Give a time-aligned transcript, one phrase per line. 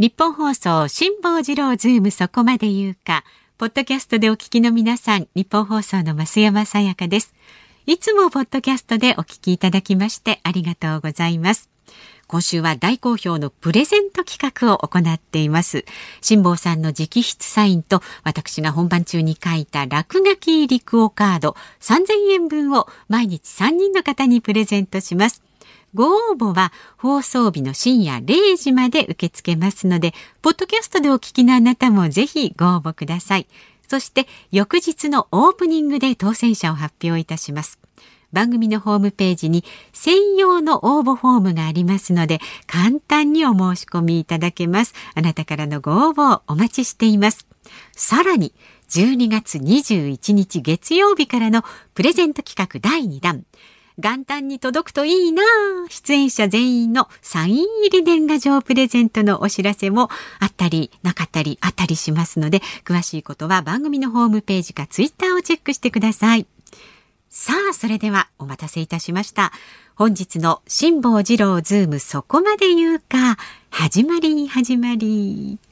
[0.00, 3.22] ニッポン放送辛坊治郎ズームそこまで言うか。
[3.58, 7.34] ポッドキャストでお聞きの皆さん、ニッポン放送の増山さやかです。
[7.84, 11.68] いつもポッドキャストでお聞きいただきましてありがとうございます。
[12.28, 15.84] 今週は大好評のプレゼント企画を行っています。
[16.22, 25.42] 辛坊さんの直筆サインと私が本番中に書いた落書き入りクオカード3000円分を毎日3人の方にプレゼントします。
[25.94, 33.46] ご応募は放送日の深夜0時まで受け付けますので、ポッドキャストでお聞きのあなたもぜひご応募ください。
[33.88, 37.80] そして翌日のオープニングで当選者を発表いたします。
[38.32, 44.94] 番組のホームページに専用の応募フォームがありますので簡単にお申し込みいただけます。
[45.14, 47.46] あなたからのご応募をお待ちしています。
[47.92, 48.54] さらに
[48.90, 51.64] 12月21日月曜日からの
[51.94, 53.44] プレゼント企画第2弾
[54.00, 55.42] 元旦に届くといいな。
[55.88, 66.46] 出演者全員のサイン入り年賀状プレゼントのお知らせもあったりなかったりあったりしますので詳しいことは番組のホームページかツイッターをチェックしてください。
[67.28, 69.52] さあそれではお待たせいたしました。
[69.94, 73.36] 本日の辛坊治郎ズームそこまで言うか。
[73.70, 75.69] 始まり始まり。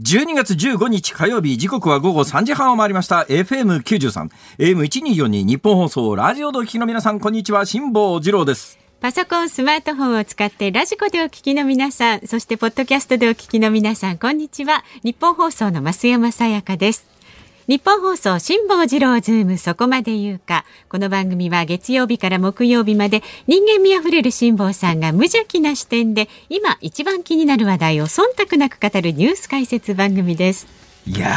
[0.00, 3.26] 12月15日火曜日時刻は午後3時半を回りました。
[3.28, 4.28] FM93
[4.58, 7.64] AM1242 ニッポン放送ラジオでお聞きの皆さんこんにちは。
[7.64, 8.76] 辛坊治郎です。
[9.00, 14.82] パソコンスマートフォンを使ってラジコでお聞きの皆さんそしてポッドキャストでお聞きの皆さんこんにちは。
[15.04, 17.13] ニッポン放送の増山さやかです。
[17.66, 20.66] ニッポン放送辛坊治郎ズームそこまで言うか。
[20.90, 30.66] この番組は月曜日から木曜日まで人間味あふれる辛坊さんが無邪気な視点で今一番気になる話題を忖度なく語るニュース解説番組です。
[31.06, 31.34] いや、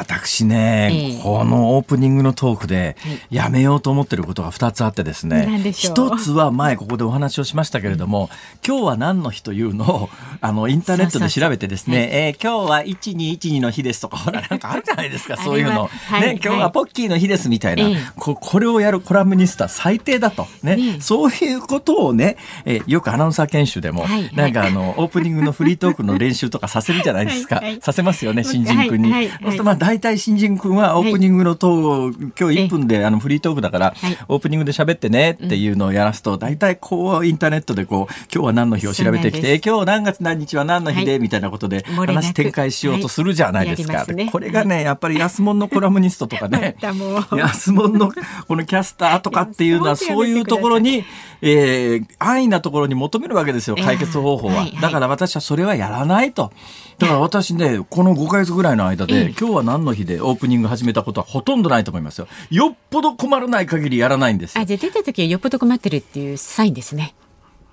[0.00, 2.96] 私ね、えー、このオープニングのトークで、
[3.30, 8.28] やめようと思ってることが2つあってですね、一つは前ここでお話をしましたけれども、うん、
[8.66, 15.90] 今日は何の日というのを、 あの、インターネットで調べてですね、今日は1212の日ですとか、ほら、なんかあるじゃないですか、そういうの。
[16.18, 20.46] ね、今日はポッキーの日ですみたいな、えー、こ、これをやるコラムニストは最低だと。
[20.62, 27.56] ね、ねそういうことをね、えー、よくアナウンサー研修でも、はい、なんかあの、オープニングのフリートークの練習とかさせるじゃないですか。
[27.56, 29.12] はいはい、させますよね、新人人君に。
[29.12, 33.94] はいはい、まあ大体新人君はオープニングのトーク、今日1分であのフリートークだから、
[34.28, 44.06] オープニングで喋ってねっていうのをやらすと、大体こうインターネットでこう、今日は何の日を調べてきて、今日何月何日は何の日で、みたいなことで話展開しようとするじゃないですか。
[44.30, 46.76] これがね、やっぱり安物のコラムニストとかね、
[47.36, 48.12] 安物の
[48.46, 51.04] このキャスターとかっていうのはそういうところに、
[51.42, 54.68] えー、安易なところに求めるわけですよ、解決方法は。
[54.80, 56.52] だから私はそれはやらないと。
[57.00, 62.28] だから私ね、この5ヶ月ぐらいの間で、今日は何の日でオープニング始めたことはほとんどないと思いますよ。
[62.50, 67.14] よっぽど困らない限りやらないんですあ、じゃあ出た時はよっぽど困ってるっていうサインですね。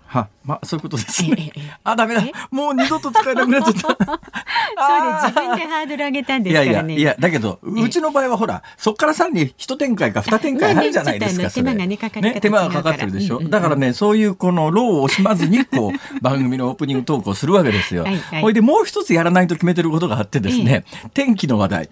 [0.07, 1.51] は、まあ、そういうことですね。
[1.83, 2.23] あ、ダメだ。
[2.49, 3.81] もう二度と使えなくなっちゃった。
[3.87, 6.93] そうで、自分でハードル上げたんですからね。
[6.95, 11.49] いやいや、いや、だけど、うちの場合はほら、そこからさらに一展開か二展開あるじゃないですか。
[11.49, 13.41] 手間がね、かかね、手間がかかってるでしょ。
[13.43, 18.05] だからね、そういうこの、ローを惜しまずに、こう、番組のオープニングトークをするわけですよ。
[18.41, 21.89] ほいで、もう一つやらないと決めてることがあってですね、天気の話題。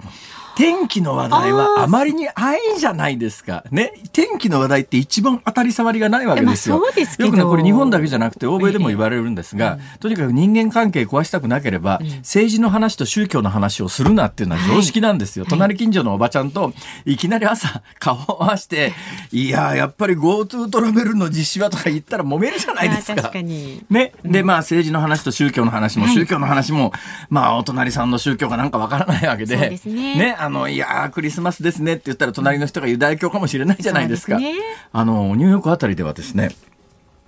[0.56, 3.64] 天気の話題はあまりに愛じゃないですか。
[3.72, 3.94] ね。
[4.14, 6.80] 天気の話題って一番当たり障りがないわけですよ。
[6.80, 15.44] まあ、すよくね、これ日本だけじゃなくて欧米でも言われるんですが、ええ、とにかく人間関係壊したくなければ、うん、政治の話と宗教の話をするなっていうのは常識なんですよ。
[15.44, 16.74] はい、隣近所のおばちゃんと
[17.06, 18.94] いきなり朝顔を合わせて、
[19.32, 23.22] いややっぱり GoTo トラベルの実施はとか言ったら揉めるじゃないですか。
[23.22, 23.84] 確かに。
[23.90, 24.14] ね。
[24.24, 26.94] で、まあ政治の話と宗教の話も、宗教の話も、
[27.30, 34.38] まあお隣さんの宗教がなんかわからないわけで、でねね、あの、いやクリスマスですねって言ったら隣の人がユダヤ教かもしれないじゃないですか。
[34.38, 34.54] すね、
[34.92, 36.50] あの、ニューヨークあたりではですね、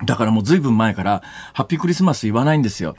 [0.04, 1.22] だからもうずいぶん前から
[1.52, 2.94] ハッピークリスマス言わないんですよ。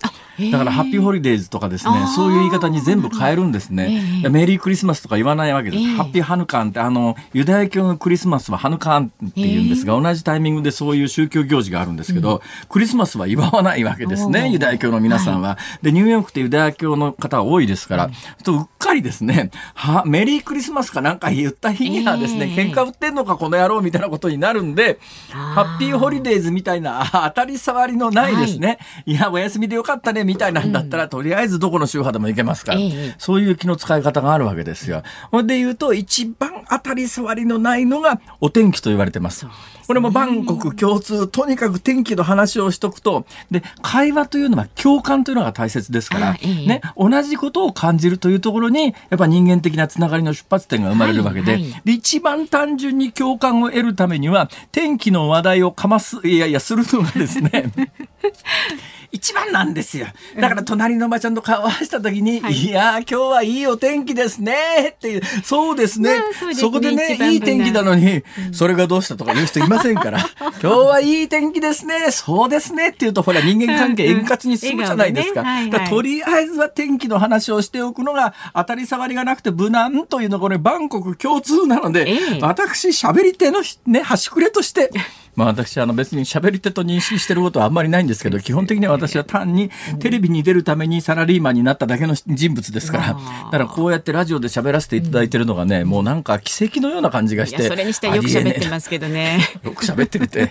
[0.51, 4.23] だからハッピーホリデーズとかですね、そういう言い方に全部変えるんですね。
[4.29, 5.83] メリークリスマスとか言わないわけです。
[5.95, 15.57] ハッピーハヌカンってあの、ユダヤ教のクリスマスはハヌカンって言うんですが、同じタイミングでそういう宗教行事があるんですけど、クリスマスは祝わないわけですね、ユダヤ教の皆さんは。
[15.81, 18.09] で、ニューヨークってユダヤ教の方は多いですから、
[18.43, 24.99] とうっかりですね、は、メリークリスマスかなんか言った日にはですね、喧嘩売ってんのかこの野郎みたいなことになるんで、
[25.31, 35.03] ハッピーホリデーズみたいなな当たり障りのないですね、はい、いやお休みでよかったねみたいなんだったら、うん、とりあえずどこの宗派でも行けますから、えー、そういう気の使い方があるわけですよ。
[35.31, 39.45] ほんで言うと一番当たり障りのないのがお天気と言われてます。
[39.89, 51.61] これも万国共通とにかく天気の話をしとくとで会話というのは共感というのが大切ですから、えー、ね、同じことを感じるというところにやっぱ人間的なつながりの出発点が生まれるわけではい。
[51.63, 57.49] はい、で一番単純に共感を得るためには天気の話題をかますいやいやするるのがですね
[59.11, 60.07] 一番なんですよ。
[60.39, 64.93] だから隣のおばちゃんと顔を合わせた時に、はい、いや今日はいいお天気ですね。
[64.95, 66.19] っていう、そうですね。
[66.39, 66.53] そね。
[66.53, 72.89] そこでね、いい天気なのに、うん、それがどうしたとか言う人いませんから、 今日はいい天気ですね、そうですね。
[72.89, 75.43] って言うと、ほら人間関係円滑に進むじゃないですか。
[75.43, 75.49] ね。
[75.49, 84.91] はいはい、かとりあえずは天気の話をしておくのが当たり障りがなくて無難というのがこれバンコク共通なので、ええ、私喋り手のね、端くれとして、
[85.39, 89.69] まあ、私あの別に喋り手と認識してることはあんまりないんですけど基本的には私は単に
[89.99, 93.07] テレビに出るためにサラリーマンになっただけの人物ですから。
[93.13, 93.13] だ
[93.51, 99.39] からこうやってラジオで喋らせていただいてるのがね、もうなんか奇跡のような感じがしてそれにしてはよく喋ってますけどね。
[99.63, 100.49] よく喋ってるって。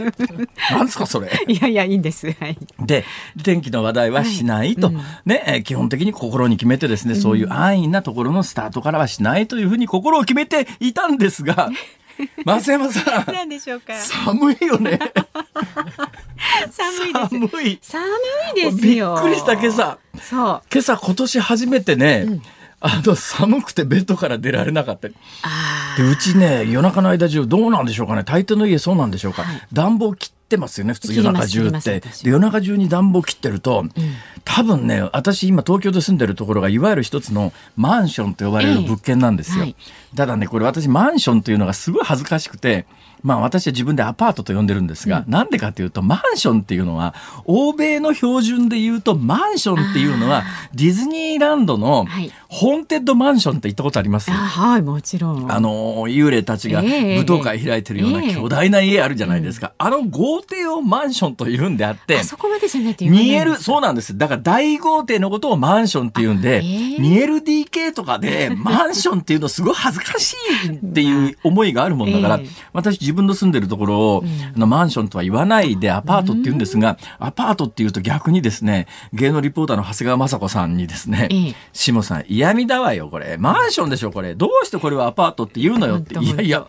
[0.71, 1.31] なんですかそれ。
[1.47, 3.05] いやいやいいんです、はい、で
[3.43, 4.91] 天気の話題はしないと、
[5.27, 11.71] ね基本的に心に決めてですね、そういう安易なところのスタートからはしないというふうに心を決めていたんですが
[12.45, 13.33] 増山さん。
[13.33, 13.95] 何でしょうか。
[13.95, 14.99] 寒いよね。
[16.71, 17.29] 寒いです。
[17.29, 17.79] 寒い。
[17.83, 18.05] 寒
[18.57, 19.15] いですよ。
[19.15, 19.99] びっくりした今朝。
[20.21, 20.63] そう。
[20.73, 22.43] 今朝今年初めてね、うん、
[22.81, 25.09] あの寒くてベッドから出られなかった。
[25.09, 25.15] で
[26.05, 33.91] うちね夜中の間中どうなんでしょうかね大抵の家そうなんでしょうか、はい、暖房切ってますよね普通夜中中ってで夜中中に暖房切ってると、うん、
[34.45, 39.77] 多分ね私今東京で住んでるところがいわゆる一つのマンションと呼ばれる物件なんですよ、えーはい、
[40.17, 42.87] ただねこれ私マンションというのがすごい恥ずかしくて
[43.23, 45.51] まあ私は自分でアパートと呼んでるんですが、な、うん。
[45.51, 47.15] でかというとマンションっていうのは
[47.47, 50.45] 欧米の標準で言うとマンションっていうのは
[50.75, 52.07] ディズニーランドの
[52.49, 55.51] ホーンテッドマンションって行ったことあります、はいもちろん。
[55.51, 59.91] あの幽霊たちが舞踏会開いてるような巨大な家あるじゃないですか、えーえ。
[59.91, 64.17] ー、あの豪邸をマンションと言うんであってそこまでじゃないって見えるそうなんです。
[64.17, 70.37] だから大豪邸のことをマンションって言うんで、えー、2LDK とかで マンションっていうのすごい恥ずかし
[70.67, 72.41] いっていう思いがあるもんだから、
[72.73, 74.25] 私自分の住んでるところを、
[74.55, 81.29] あのマンションとは言わないでアパートって言うんですが、アパートっていうと逆にですね、芸能リポーターの長谷川雅子さんにですね、
[81.73, 83.37] 下さん嫌味だわよ、これ。
[83.39, 84.35] マンションでしょ、これ。
[84.35, 86.19] どうしてこれはアパートって言うのよって。
[86.19, 86.67] いやいや。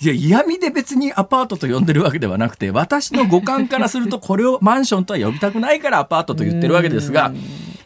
[0.00, 7.32] いや嫌味で別にアパートと呼んでるわけではなくて私の五感からするとこれをマンションとは呼びたくないからアパートと言ってるわけですが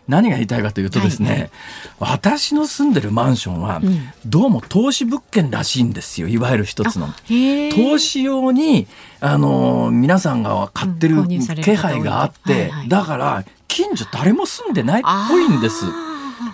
[0.08, 1.50] 何が言いたいかというとですね、はいはい、
[1.98, 3.80] 私の住んでるマンションは、
[4.26, 7.08] どうも投資物件らしいんですよいわゆる一つの。
[7.74, 8.88] 投資用に
[9.20, 15.84] あの皆さんが買ってる気配があって、はいはい、だから近所誰も住んでないっぽいんです。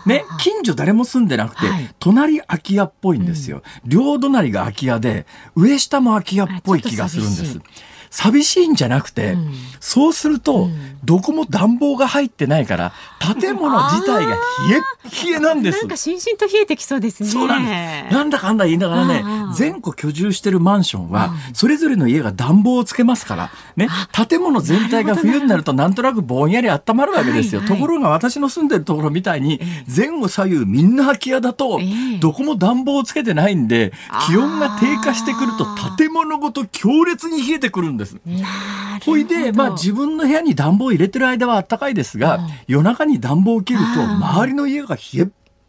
[0.06, 7.60] ね、近所誰も住んでなくて、はい、隣空き家っぽいんですよ、うん、両隣が空き家で上下も空き家っぽい気がするんです。
[8.14, 12.92] 寂しいんじゃなくて、うん、そうすると、うん、どこも暖房が入ってないから、
[13.40, 14.36] 建物自体が冷
[14.76, 15.78] え冷えなんです。
[15.80, 17.28] なんかしんしんと冷えてきそうですね。
[17.28, 18.14] そうなんです。
[18.14, 19.24] なんだかんだ言いながらね、
[19.56, 23.88] 全国居住してるマンションは、それぞれの家が暖房をつけますから、ね、
[24.28, 27.62] 建物全体が冬になるとなんとなくぼんやり温まるわけですよ。
[27.62, 29.60] はいはい、ところが私の住んでるところみたいに、
[29.94, 31.80] 前後左右みんな空き家だと、
[32.20, 33.92] どこも暖房をつけてないんで、
[34.28, 35.66] 気温が低下してくると
[35.96, 38.03] 建物ごと強烈に冷えてくるんです。
[38.04, 38.18] です。
[39.04, 45.28] ほいで、まあ自分の部屋に暖房を入れてる間は暖かいですが、夜中に暖房を切ると周りの家が冷え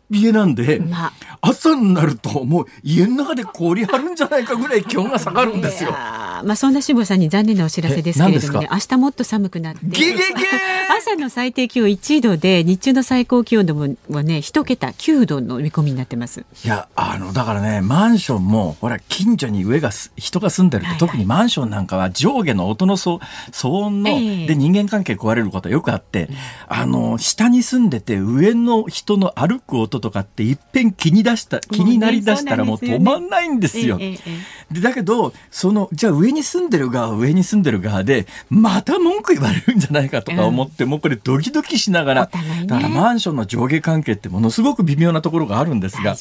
[0.10, 5.92] 家なんで、まあ、朝になるともう家の中で氷張るんじゃないかぐらい気温が下がるんですよ。
[5.92, 10.24] まあそんな辛坊さんに残念なお知らせですけれどもね、明日もっと寒くなって、ゲゲゲ
[10.98, 16.46] 朝の最低気温1度で日中の最高気温でもはね一桁9度の見込みになってます。
[16.64, 23.20] いやあのだからねマンションもほら近所に上が人が住んでると、はいはい、特にマンションなんかは上下の音の騒
[23.52, 26.30] 騒音の、えー、で人間関係壊れることはよくあって、
[26.68, 33.98] あの下に住んでて上の人の歩く音とかっていっぺん気に出した気になりだしたらもう止まんないんですよ。
[33.98, 46.16] でだけどそのじゃあ上に住んでる側上に住んでる側でまた文句言われるんじゃないかとか思って、うん、もうこれドキドキしながら、ね、だからマンションの上下関係ってものすごく微妙なところがあるんですが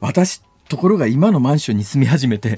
[0.00, 2.56] 私ところが今のマンションに住み始めて、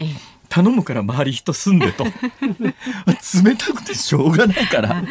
[0.50, 2.05] 頼むから周り人住んでと。
[2.05, 5.02] 冷たくてしょうがないから、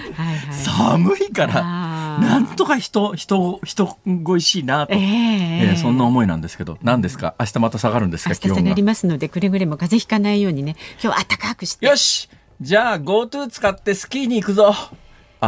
[0.51, 6.77] 寒いからなんとか人人人恋しいなと、えー、えー、そんな思いなんですけど。
[6.81, 7.35] 何ですか？
[7.39, 8.29] 明日また下がるんですか？
[8.31, 10.75] 明日下がりますのでくれぐれも風邪ひかないようにね。
[11.03, 11.85] 今日は暖かくして。
[11.85, 12.29] よし！
[12.59, 14.73] じゃあ GoTo 使ってスキーに行くぞ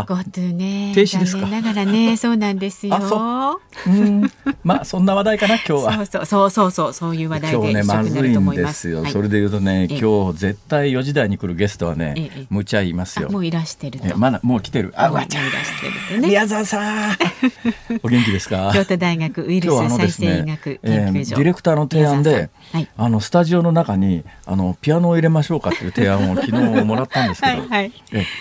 [0.01, 0.91] GoTo ね。
[0.95, 1.45] 停止ですか？
[1.47, 3.59] ながらね、 そうなんですよ。
[3.85, 3.89] う。
[3.89, 4.31] ん。
[4.63, 6.05] まあそんな話題かな今日は。
[6.09, 9.05] そうそうそうそうそういう話題で今日ねまずいんですよ。
[9.05, 13.29] それで言うとね、今日絶対4時台に来るゲストはね、むちゃいますよ。
[13.29, 14.93] もういらしてるまだもう来てる。
[14.97, 16.27] あ、わちゃいらしてるね。
[16.27, 17.17] 宮沢さん。
[18.03, 18.71] お元気ですか？
[18.73, 21.35] 京都大学ウイルス再生医学研究所。
[21.35, 22.49] ディレクターの提案で、
[22.97, 27.91] あのスタジオの中にあのピアノを入れましょうかという提案を昨日もらったんですけど、 え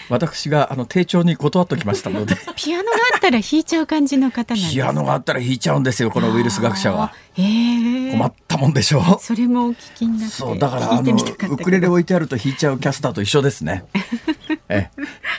[0.09, 7.13] 私があの丁重に断っておきましたので ピアノがあったら弾いちゃう感じの方なんですピアノがあったら弾いちゃうんですよこのウイルス学者は。
[7.35, 9.03] 困ったもんでしょう。
[9.19, 11.17] それもお聞きになってそうだからあの
[11.51, 13.85] ウクレレ置いてあると弾いちゃうキャスターと一緒ですね。
[14.69, 14.91] え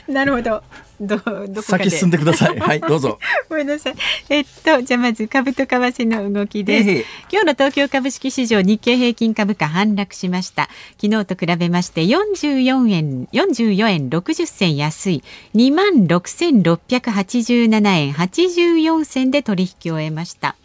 [0.08, 0.64] なるほど。
[1.08, 1.18] ど
[1.48, 2.60] ど先進んでください。
[2.60, 3.20] はい、どうぞ。
[3.50, 3.96] ごめんなさい。
[4.30, 6.90] えっと、じゃあまず株と為替の動きです。
[6.90, 10.70] えー、今日の東京株式市場日経平均株価反落しました。
[11.02, 15.22] 昨日と比べまして44円、44円60銭安い
[15.56, 20.56] 26,687円84銭で取引を終えました。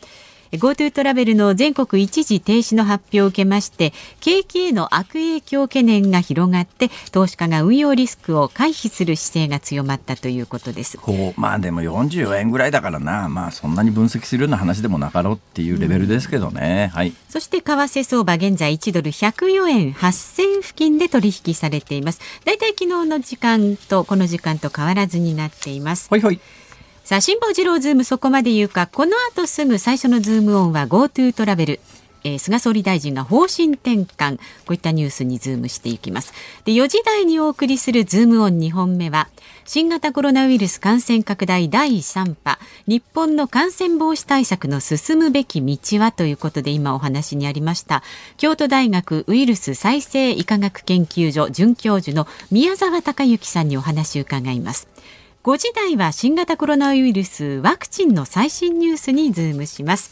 [0.52, 10.98] GoTo トラベルの全国一時停止の発表を受けまして景気への悪影響懸念が広がって投資家が運用リスクを回避する姿勢が強まったということです。
[11.36, 13.28] まあでも44円ぐらいだからな。
[13.28, 17.12] まあそんなに分析するような話でもなかろうっていうレベルですけどね、うん、はい。
[17.28, 22.20] そして為替相場現在1ドル104円8銭付近で取引されています。
[22.44, 26.08] だいたい昨日の時間とこの時間と変わらずになっています。
[26.10, 26.40] はいはい
[27.08, 31.80] さあ、辛坊治郎ズームそこまで言うか、この後すぐ最初のズームオンは GoTo トラベル。
[32.22, 34.36] えー、菅総理大臣が方針転換。
[34.36, 36.34] こういったニュースにズームしていきます。
[36.66, 39.30] で4時台にお送りするズームオン2本目は
[39.64, 42.58] 新型コロナウイルス感染拡大第3波。
[42.86, 48.02] 日本の感染防止対策の進むべき道はということで今お話にありました。
[48.36, 54.88] 京都大学ウイルス再生医科学研究所准教授の宮沢孝幸さんにお話を伺います。
[55.48, 60.10] 5時台は新型コロナウイルスワクチンの最新ニュースにズームします。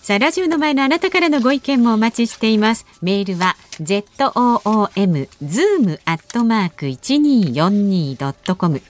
[0.00, 2.86] さあラジオの前のあなたからのご意見もお待ちしています。
[3.02, 8.80] メールは zoom zoom アットマーク 1242.com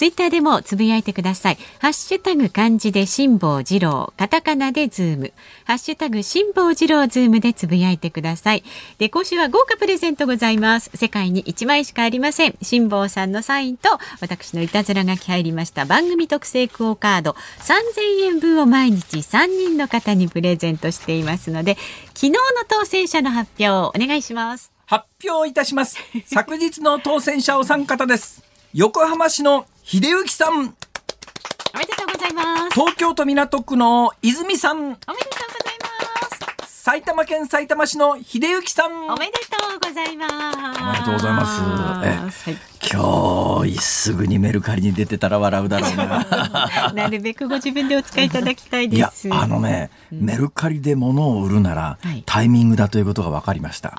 [0.00, 1.58] ツイッターでもつぶやいてください。
[1.78, 5.34] ハッシュタグ漢字で辛坊治郎、カタカナでズーム、
[5.66, 8.64] ハッシュタグ辛坊治郎ズームでつぶやいてください。
[8.96, 10.90] で、今週は豪華プレゼントございます。
[10.94, 12.56] 世界に1枚しかありません。
[12.62, 13.90] 辛坊さんのサインと
[14.22, 21.76] 私のいたずらが入りました番組特製クオカード3000円分を毎日3人の方にプレゼントしていますので、
[22.14, 24.72] 昨日の当選者の発表お願いします。
[24.86, 25.98] 発表いたします。
[26.24, 28.42] 昨日の当選者お三方です。
[28.72, 30.52] 横浜市の秀幸さん。
[30.52, 32.74] おめでとうございます。
[32.74, 34.76] 東京都港区の泉さん。
[34.78, 35.59] おめでとうございます。
[36.82, 39.06] 埼玉県埼玉市の秀幸さん。
[39.10, 39.38] おめでと
[39.76, 40.80] うございます。
[40.80, 42.50] おめでとうございます。
[42.50, 42.56] え、
[42.90, 46.92] 今日すぐにメルカリに出てたら笑うだろうな。
[46.96, 49.28] なるべくご自分でお使いいただきたいです。
[49.28, 53.92] いや、あのね、うん、メルカリで物を売るなら、はい、タイミングだということが分かりました。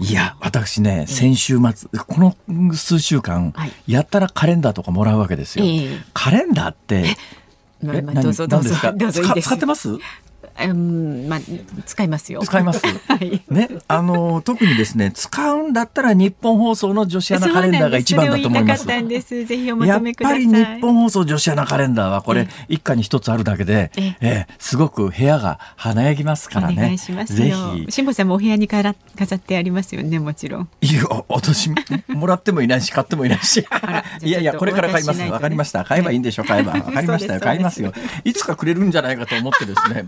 [0.00, 3.52] いや、私ね、先週末、この数週間、
[3.86, 5.66] やったらカレンダーとかもらうわけですよ。
[6.14, 7.16] カレンダーって、
[7.84, 9.90] え、まあ、どうぞどうぞどうぞ使ってます？
[10.64, 11.40] うん、まあ、
[11.84, 12.40] 使いますよ。
[12.42, 12.82] 使います。
[13.08, 13.42] はい。
[13.50, 18.88] ね、あの、特にですね、使うんだったら日本放送の女子アナカレンダーが一番だと思います。
[18.88, 18.96] や
[19.98, 26.74] っぱり日本放送女子アナカレンダーはこれ、一家に一つあるだけで、ええすごく部屋が華やぎますからね。
[26.74, 27.86] お願いしますぜひ。
[27.90, 30.68] 辛坊さんもお部屋に飾ってありますよね、もちろん。
[30.80, 31.70] いや、私、
[32.08, 33.66] もらってもいないし、買ってもいないし。
[34.22, 35.20] いやいや、これから買います。
[35.22, 35.84] わかりました。
[35.84, 36.72] 買えばいいんでしょう、買えば。
[36.72, 37.40] わかりましたよ。
[37.40, 37.92] 買いますよ。
[38.24, 40.04] いつかくれるんじゃないかと思ってですね。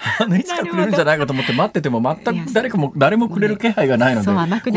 [0.18, 4.32] あのいつかくれるんじゃないかと思って待ってても全く誰かも誰もくれる気配がないので、こ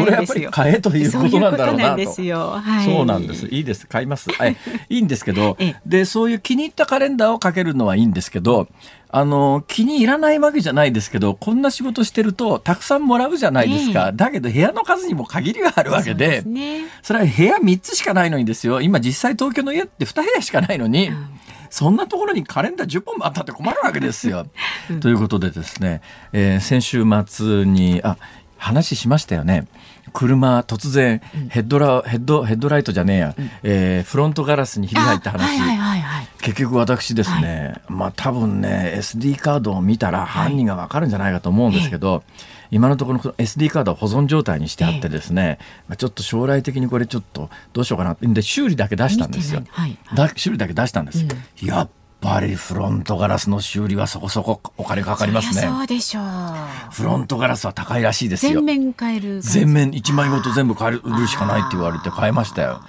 [0.05, 2.13] れやっぱり買えということなんだろうなと。
[2.13, 3.47] そうなんです。
[3.47, 3.87] いいです。
[3.87, 4.29] 買います。
[4.31, 4.57] はい、
[4.89, 8.67] いいんですけど、でそういう気に入ったカレンダーをかけるのはいいんですけど。
[9.15, 18.81] あの気に入らないわけじゃないですけどこんな仕事してるとたくさんもらうじゃないですか、だけど部屋の数にも限りがあるわけでそ、ね,、れは部屋3つしかないのにですよ。
[18.81, 21.27] 今実際東京の家って2部屋しかないのに、うん
[21.73, 24.45] そんなところにカレンダー10本もあったって困るわけですよ。
[24.91, 26.01] うん、ということでですね、
[26.31, 28.15] えー、先週末にあ
[28.59, 29.65] 話しましたよね。
[30.13, 42.21] 車突然ヘッドラ、ヘッドヘッドライトじゃねえや、うん、えー、フロントガラスにひび入った話、はいはいはい、結局私ですね、はい、まあ多分ね SD カードを見たら犯人がわかるんじゃないかと思うんですけど、はい
[42.73, 51.89] 今のところ SD カードは保存状態にしてあってですね、まあ、ちょっと将来的にこれちょっとどうしようかなで修理だけ出したんですよ、はいはい、修理だけ出したんです、うん、やっ
[52.19, 55.67] ぱりフロントガラスの修理はそこそこお金かかりますね。
[55.67, 56.23] そうでしょう。
[56.91, 58.53] フロントガラスは高いらしいですよ。
[58.53, 59.41] 全面変える。
[59.41, 62.79] 全面一枚ごと全部変えるしかないって言われて変えましたよ。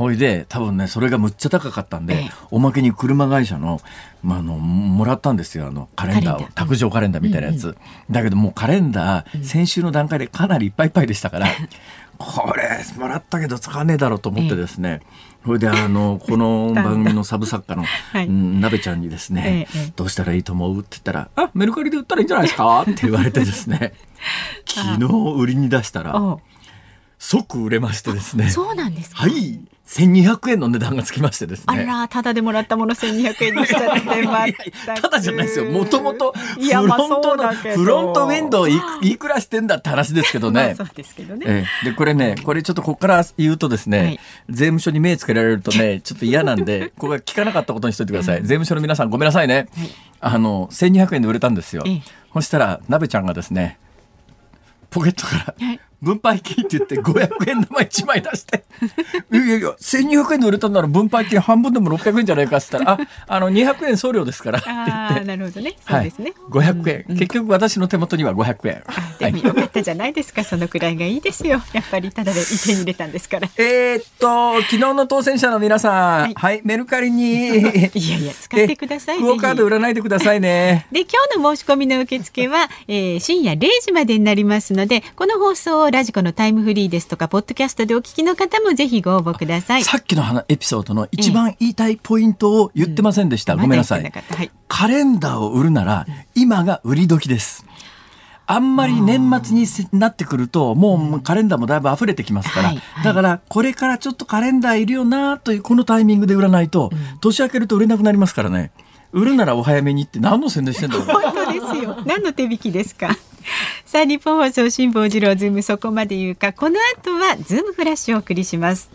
[0.00, 3.82] ほいで多分ねそれがむっちゃ高かったんで、ええ、おまけに車会社の,、
[4.22, 6.48] まあ、あのもらったんですよあのカレンダーを。
[6.54, 7.76] 卓上カレンダーみたいなやつ、うんうん、
[8.10, 11.48] だけどもうカレンダー、先週の段階でかなりいっぱいいっぱいでしたから
[12.16, 15.02] これもらったけど使わねえだろうと思ってですね、
[15.44, 20.78] それであのこの 番組のサブ作家の、はい、なべちゃんにですね、ええ、どうしたらいいと思う？
[20.78, 22.80] って言ったら「あメルカリで売ったらいいんじゃないですか?
[22.88, 23.92] 」って言われてですね。
[24.66, 25.04] 昨日
[25.36, 26.38] 売りに出したら
[27.18, 28.48] 即売れましてですね。
[28.48, 31.64] そうなんですはい1200円の値段がつきましてですね。
[31.66, 34.62] あら、ただでもらったもの1200円にしちゃって、
[35.02, 35.64] ただじゃないですよ。
[35.64, 40.74] もともと、フロントの、フロントウィンドウいいくらしてんだって話ですけどね。
[40.78, 41.66] そうですけどね。
[41.82, 48.42] で、これね、これちょっとここから言うとですね、はい、税務署に目つけられるとね、 ちょっと嫌なんで、ここが聞かなかったことにしといてください。
[48.42, 49.54] 税務署の皆さんごめんなさいね。
[49.56, 49.66] はい、
[50.20, 51.82] あの、1200円で売れたんですよ。
[52.32, 53.80] そしたら、なべちゃんがですね、
[54.90, 58.64] ポケットから、はい分配金って言って500円玉1枚出して。
[59.32, 64.58] いやいや1200円で売れたなら分配金半分でも600円じゃないかっつったらああの200円送料ですから。
[64.58, 65.24] って言って。
[65.24, 65.74] なるほどね。
[65.86, 68.82] そうですね、はい、500円、うん、結局私の手元には500円。
[69.18, 70.44] でもよかったじゃないですか。
[70.44, 71.62] そのくらいがいいですよ。
[71.72, 73.48] やっぱりただで手に入れたんですから。
[73.58, 77.30] えっと昨日の当選者の皆さん、はい、はい、メルカリに。
[77.50, 80.86] いやいや使ってくださいクオカード売らないでくださいね。
[80.90, 89.84] で今日の申し込みの受付は、えー、深夜0時までになりますのでこの放送をラジコのタイムフリーですとかポッドキャストでお聞きの方もぜひご応募ください。
[89.84, 97.64] さっきのエピソードの一番言いたいポイントを言ってませんでした、うん、ごめんなさい、はい、カレンダーを売るなら今が売り時です。
[98.46, 102.72] あんまり年末になってくると、もうカレンダーもだいぶ溢れてきますから、
[103.04, 108.72] だからこれからちょっとカレンダーいるよなというこのタイミングで売らないと、年明けると売れなくなりますからね。
[109.12, 111.06] 売るならお早めにって何の宣伝してんだろう。
[111.06, 111.96] 本当ですよ。
[112.06, 113.16] 何の手引きですか？
[113.84, 116.52] さあニッポン放送辛坊治郎ズームそこまで言うか。
[116.52, 118.90] この後はズームフラッシュをお送りします。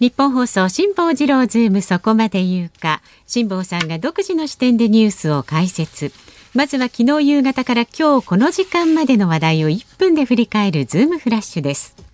[0.00, 3.02] ニッポン放送辛坊治郎ズームそこまで言うか。
[3.26, 6.12] 辛坊さんが独自の視点でニュースを解説。
[6.54, 12.07] まずは昨日夕方から今日この時間までの話題を1分で振り返るズームフラッシュです。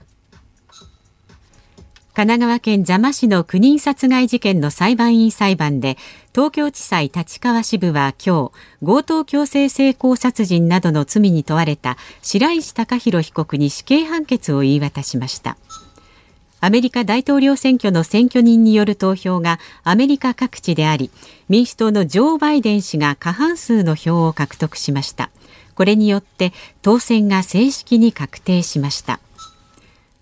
[2.15, 5.99] 神奈川県座間市の9人殺害事件の裁判員裁判で
[6.33, 15.57] 東京地裁立川支部は今日強盗強制性交殺人などの罪に問われた白石貴弘被告に死刑判決を言い渡しました。
[16.61, 21.11] アメリカ大統領選挙の選挙人による投票がアメリカ各地であり
[21.49, 25.31] 民主党のジョー・バイデン氏が過半数の票を獲得しました。
[25.75, 29.19] これによって当選が正式に確定しました。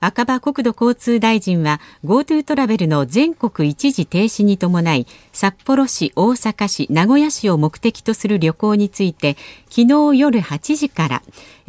[0.04, 9.36] 赤羽国土交通大臣は GoTo トラベルの全国一時停止に伴い札幌市、大阪市、名古屋市を目的とする旅行について
[9.70, 11.22] 昨日夜8時から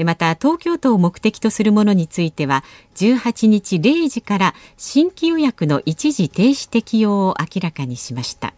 [0.04, 2.64] また東京都を目的とするものについては
[2.96, 8.56] 18日0時から新規予約の一時停止適用を明らかにしました。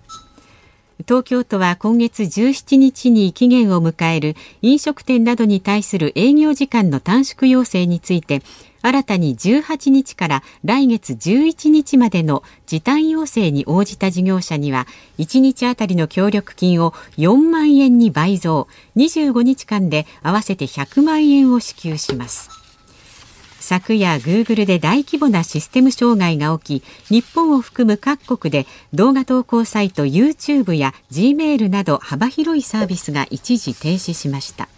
[1.07, 8.41] 東京都は今月17日に期限を迎える飲食店などに対する営業時間の短縮要請について
[8.85, 14.85] 新たに18日から来月11日までの時短要請に応じた事業者には
[15.17, 18.67] 1日あたりの協力金を4万円に倍増。
[18.95, 22.51] 25日間で合わせて100万円を支給します。
[23.59, 34.69] 昨夜グーグルで大規模なシステム障害が起き日本を含む各国で動画投稿サイト YouTube や Gmail など幅広いサービスが一時停止しました。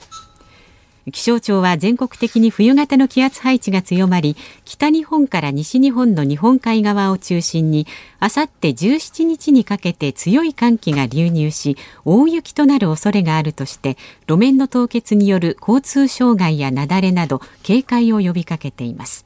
[1.12, 7.88] 気象庁は全国的に冬型の気圧配置が強まり北日本から西日本の日本海側を中心に
[8.20, 19.26] あさって17日にかけて強い寒気が流入し大雪となる恐れがあるとして路面の凍結による交通障害や雪崩など警戒を呼びかけています。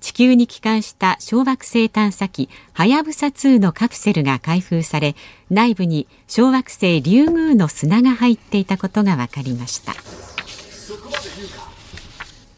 [0.00, 5.14] 地球に帰還した小惑星探査機はやぶさ2のカプセルが開封され
[5.48, 9.94] 内部に小惑星リュウグウの砂が入っていたことが分かりました。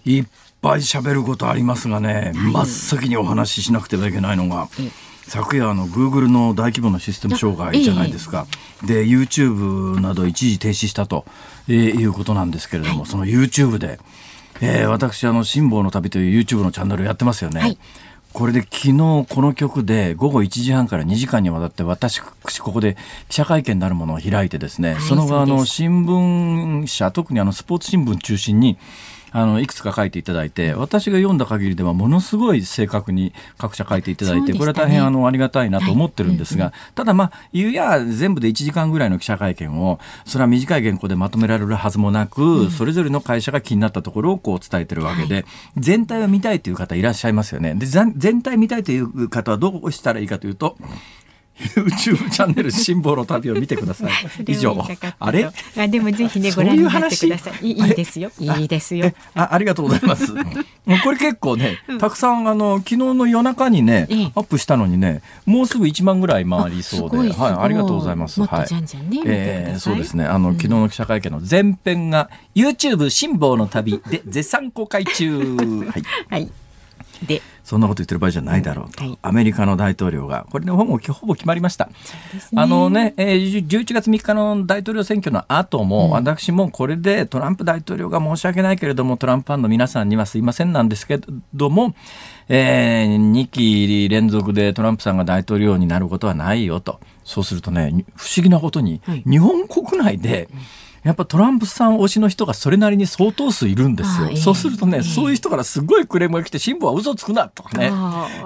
[0.05, 0.25] いっ
[0.61, 4.69] ぱい喋ることありますがね、はい、真っ先にお話ししなくてはいけないのが、
[5.27, 8.47] 昨夜のグーグルの大規模なシステム障害じゃないですか、
[8.85, 11.25] で YouTube など一時停止したと、
[11.69, 13.99] えー、いうことなんですけれども、はい、その YouTube で、
[14.61, 17.61] えー、私あの辛抱の旅という YouTube のチャンネルやってますよね。
[17.61, 17.79] はい。
[18.35, 22.33] これで昨日この曲で午後1時半から2時間にわたって私こ
[22.73, 22.97] こで
[23.29, 28.77] 記者会見なるものを開いてですね、はい、その後あの新聞社特にあのスポーツ新聞中心に
[29.37, 45.45] あのいくつか書いていただいて私が読んだ限りではものすごい正確に各社書いていただいて、ね、これは大変あのありがたいなと思ってるんですが、はい、ただまあ言うや全部で1時間ぐらいの記者会見をそれは短い原稿でまとめられるはずもなく、うん、それぞれの会社が気になったところをこう伝えてるわけで、はい、
[45.79, 47.75] 全体を見たいという方いらっしゃいますよね。
[47.75, 50.77] で全体見たいという方はどうしたらいいかというと
[51.59, 54.13] YouTube チャンネル辛抱の旅を見てください。
[54.47, 54.77] 以上。
[55.19, 55.49] あれ？
[55.79, 57.71] あでもぜひねご覧になってください。
[57.71, 58.31] いいですよ。
[58.39, 58.69] いい？
[58.69, 59.13] ですよ。
[59.35, 60.33] あありがとうございます。
[60.35, 68.41] これ結構ね、たくさんあの昨日の夜中にね、アップしたのにね、もうすぐ1万ぐらい回りそうで、はいありがとうございます。
[68.43, 68.67] はい。
[69.27, 70.25] えー、そうですね。
[70.25, 75.57] あの昨日の記者会見の前編が YouTube 辛抱の旅で絶賛公開中。
[75.87, 76.03] はい。
[76.31, 76.51] はい。
[77.27, 81.93] でそんなこと言ってる場合じゃないだろうと、うんはい、アメリカの大統領がこれねほぼほぼ決まりました、ね、
[82.55, 91.19] あのね、えー、11月3日の大統領選挙の後も、うん、私もこれでトランプ大統領が申し訳ないけれどもトランプファンの皆さんにはすいませんなんですけ
[91.55, 91.95] ども、
[92.49, 97.01] えー、2期連続でトランプさんが大統領になることはないよと。
[97.25, 100.61] そうするとね不思議なことに、はい、日本国内で、うん
[101.05, 104.29] やっぱトランプさん推しの人がそれなりに相当数いるんですよ。
[104.31, 107.93] えー、そうするとね、えー、そういう人からすごいクレームが来て、辛抱は嘘つくなとかね、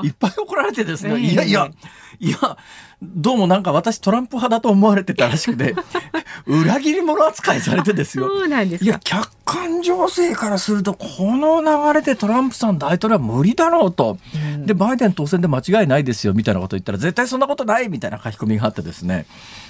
[0.02, 1.70] いっぱい怒られてですね、えー、いやいや、
[2.18, 2.58] いや、
[3.00, 5.74] どうもなんか私トランプ派だと思われてたらしくて、
[6.46, 8.26] 裏切り者扱いされてですよ。
[8.26, 14.18] そうなんですいや、客観情勢からすると、この流れでトランプさん大統領は無理だろうと。
[14.34, 19.26] うん、で、バイデン当選で間違いないですよ、みたいなこと言ったら、絶対そんなことないみたいな書き込みがあってですね。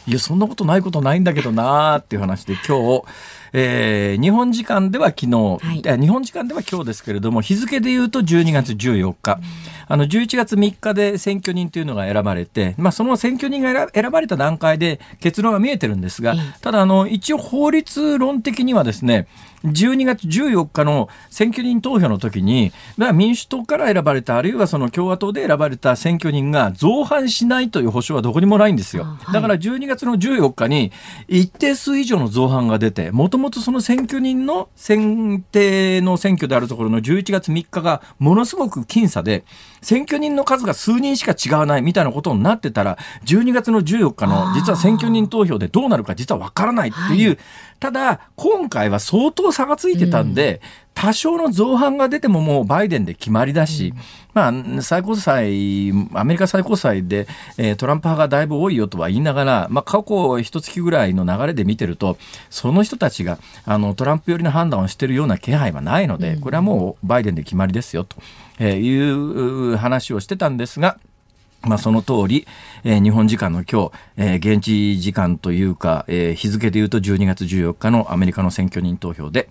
[0.07, 3.05] いや、そんなことないことないんだけどなーっていう話で、今日、
[3.53, 5.59] えー、日本時間では昨日、は
[5.97, 9.33] い、日本時間では今日ですけれども、日付で言うと12月14日。
[9.33, 9.43] うん、
[9.89, 19.27] あの、11月3日で選挙人というのが選ばれて、まあ、その選挙人が選ばれた段階で結論が見えてるんですが、ただ、あの、一応法律論的にはですね、
[19.65, 22.73] 12月14日の選挙人投票の時に、
[23.15, 29.07] 民主党から選ばれた、あるいはその共和党で選ばれた選挙人が造反しないという保証はどこにもないんですよ。
[29.33, 30.93] だから12月の14日に
[31.27, 39.45] 一定数以上の造反が出て、もともとその選挙人の選定の選挙であるところの11月3日がものすごく僅差で、
[39.81, 47.39] 選挙人の数が数人しか違わないみたいなことになってたら、12月の14日の実は選挙人投票でどうなるか実はわからないっていう、
[47.81, 50.61] ただ、今回は相当差がついてたんで、
[50.95, 53.95] 多少の造反が出てももうバイデンで決まりだし、
[54.35, 62.19] まあ、最高裁、アメリカ最高裁で、えー、トランプ派がだいぶ多いよとは言いながら、まあ、過去一月ぐらいの流れで見てると、
[62.51, 70.99] その人たちがあのトランプ寄りの判断をしているような気配はないので、これはもうバイデンで決まりですよという話をしてたんですが、
[71.63, 72.47] まあ、その通り、
[72.85, 79.49] えー、日本時間の今日、えー、現地時間というか、えー、日付で言うと12月14日のアメリカの選挙人投票で、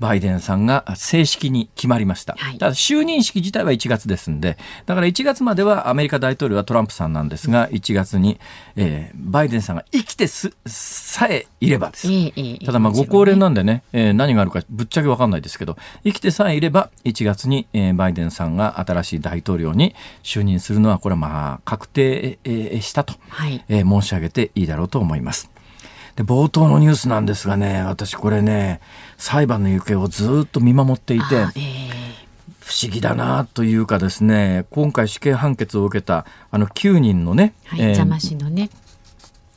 [0.00, 2.34] バイデンさんが正式に決まりました。
[2.38, 8.40] はい、ただ就任式自体は1月ですんで、だから1月まではアメリカ大統領はトランプさんなんですが、1月に、
[8.76, 12.08] えー、バイデンさんが生きてすさえいればです。
[12.64, 25.50] ただまあご高齢なんでね、えー、何があるかぶっちゃけわかんないですけど、生きてさえいれば1月に、えー、バイデンさんが新しい大統領に就任するのはこれはまあ確定、えー、したと、はい、えー、申し上げていいだろうと思います。
[26.16, 28.80] で冒頭のニュースなんですがね私これね
[29.20, 31.50] 裁判の行方をずっと見守っていて、えー、
[32.60, 38.04] 不思議だなというかですね今回死刑判決を受けたあの9人のね、はい、えー、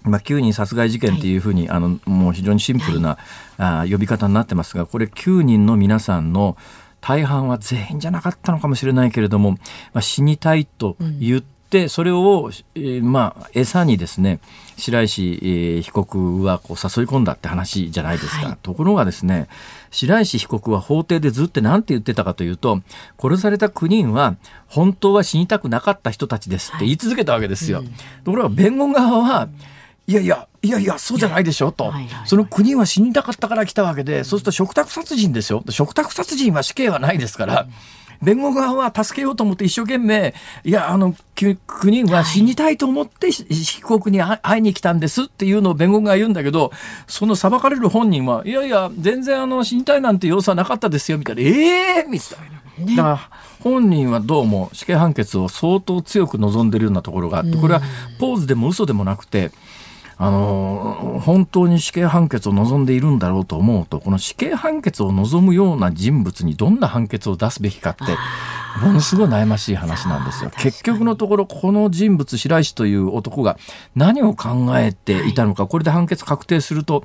[0.04, 3.18] まあ、9人殺害事件っていうふうに、はい、あのもう非常にシンプルな、
[3.58, 6.58] はい、あ呼び方になってますがこれ9人の皆さんの
[7.00, 9.58] 大半は全員じゃなかったのかもしれないけれども、ま
[10.00, 11.53] あ、死にたいと言っで
[11.90, 14.40] それを、えー、まあ餌にですね
[14.78, 19.48] 白石、えー、被告はこう誘い込んだって話じゃないですか、はい、ところがですね
[19.92, 22.82] 白石被告は法廷でずっと何て言ってたかというと
[23.22, 24.36] 殺された9人は
[24.68, 27.80] 本当は死にたくなかった人たちですって言い続けたわけですよ。
[27.80, 29.50] はいうん、ところが弁護側は
[30.06, 31.94] いやいや、いやいや、そうじゃないでしょと、
[32.26, 35.64] その国は死にたかったから来たわけで、そうすると嘱託殺人ですよ。
[35.70, 37.68] 嘱託殺人は死刑はないですから、
[38.24, 40.34] 弁護側は助けようと思って一生懸命、
[40.64, 41.58] いや、あの、9
[41.90, 46.72] 人は死にたいと思って被告に会いに来たんですっていうのを弁護側が言うんだけど、
[47.08, 51.46] その裁かれる本人は、いやいや、全然あの死にたいなんて様子はなかったですよ、みたいな、え
[52.00, 52.64] えー、みたいな。
[52.86, 57.82] ね、だから本人はどうも死刑判決を相当強く望んでるようなところがあって、これは
[58.20, 59.52] ポーズでも嘘でもなくて、
[60.18, 68.04] あの本当に死刑判決を望んでいるんだろうと思うとこの死刑判決を望むような人物にどんな判決を出すべきかって
[68.82, 70.52] ものすごい悩ましい話なんですよ。
[70.58, 73.58] 結局のところこの人物白石という男が
[73.96, 77.04] 何を考えていたのか、これで判決確定すると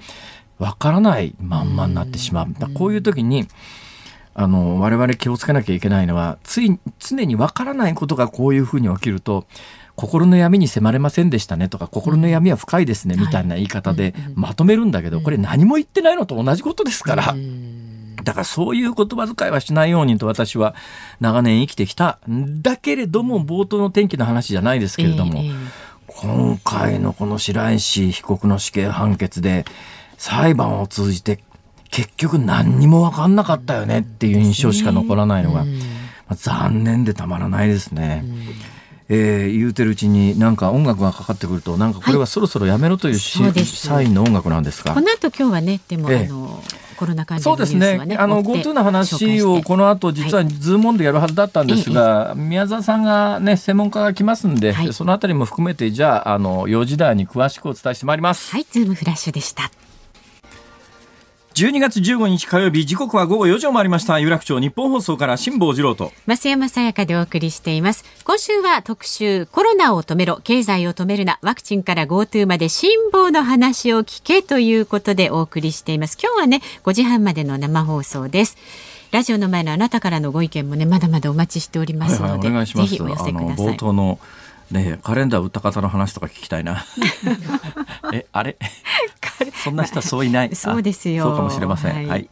[0.58, 2.72] わからないまんまになってしまう。
[2.74, 3.46] こういう時に
[4.40, 9.48] あの我々気をつけなきゃいけないのはつい常にわからないことがこういうふうに起きると
[9.96, 17.34] 心の闇に迫れませんでしたねとか心の闇は深いですねみたいな言い方でまとめるんだけどこれ何も言ってないのと同じことですから。
[18.22, 20.74] だからそういう言葉遣いはしないようにと私は
[21.20, 25.42] 長年生きてきたんだけれども冒頭の天気の話じゃないですけれども、
[26.06, 29.64] 今回のこの白石被告の死刑判決で
[30.18, 31.40] 裁判を通じて
[31.90, 35.64] 結局何にも分かんなかったよねっていう印象しか残らないのが、
[36.34, 38.24] 残念でたまらないですね。
[39.10, 44.92] えー、言うてるうちになんか音楽がかかってくるとなんかこれはそろそろやめろというし、はい、サインの音楽なんですか？
[44.92, 46.62] この後今日はねでも、えー、あの
[46.98, 48.16] コロナ関連のニュースは、ね、そうですね。
[48.18, 58.52] あの GoTo の話をこの後実はズームオンでやるはずだったんですが、はい、宮沢さんがね専門家が来ますんで、はい、そのあたりも含めてじゃああの4時台に詳しくお伝えしてまいります。
[58.52, 59.70] はい、ズームフラッシュでした。
[61.58, 64.20] 12月15日火曜日時刻は午後4時を回りました。
[64.20, 66.12] 有楽町ニッポン放送から辛坊治郎と。
[66.28, 68.04] 増山さやかでお送りしています。
[68.22, 70.38] 今週は特集コロナを止めろ。
[70.44, 71.40] 経済を止めるな。
[71.42, 76.16] ワクチンから GoTo まで辛坊の話を聞けということでお送りしています。
[76.22, 78.56] 今日はね5時半までの生放送です。
[79.10, 83.66] ラジオの前のあなたからのご意見もねまだまだお待ちしておりますので、はいはい、ぜひお寄せください。
[83.66, 84.20] 冒頭の
[84.70, 86.84] ねカレンダー売った方の話とか聞きたいな。
[88.12, 88.56] え、あれ？
[89.64, 90.54] そんな人はそういない？
[90.54, 91.24] そうですよ。
[91.24, 91.94] そうかもしれません。
[91.94, 92.06] はい。
[92.06, 92.30] はい、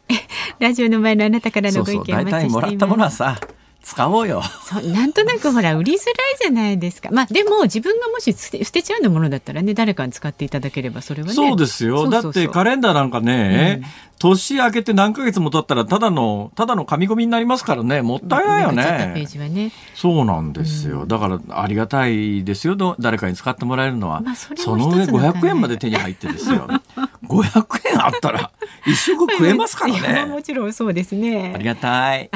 [0.59, 3.39] ラジオの前のあなたからのご意見大体もらったものはさ、
[3.87, 4.43] 使おうよ。
[4.65, 7.09] そうなんとなくほら売りづらいじゃないですか。
[7.09, 11.33] まあでも自分がもし捨て捨てちゃうのものだったらね誰かに使っていただければそれはね。
[11.33, 12.09] そうですよ。
[12.09, 18.01] だってカレンダーなんかね、うん、年明けて何ヶ月も経ったらただのただの紙ゴミになりますからね。
[18.01, 19.13] もったいないよね。
[19.15, 19.71] ページはね。
[19.95, 22.75] そうなんですよ、うん、だからありがたいですよ。
[22.99, 26.67] 誰かに使ってもらえるのは、まあ、そその上500円まで手に入ってですよ。
[27.23, 28.51] 500円あったら
[28.85, 30.25] 一食食えますからね。
[30.29, 31.53] もちろんそうですね。
[31.55, 32.29] ありがたい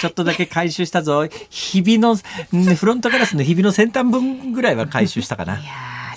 [0.00, 1.26] ちょっとだけ回収したぞ。
[1.48, 5.58] ひびの、フロントガラスのひびの先端分ぐらいは回収したかな。
[5.58, 5.70] いや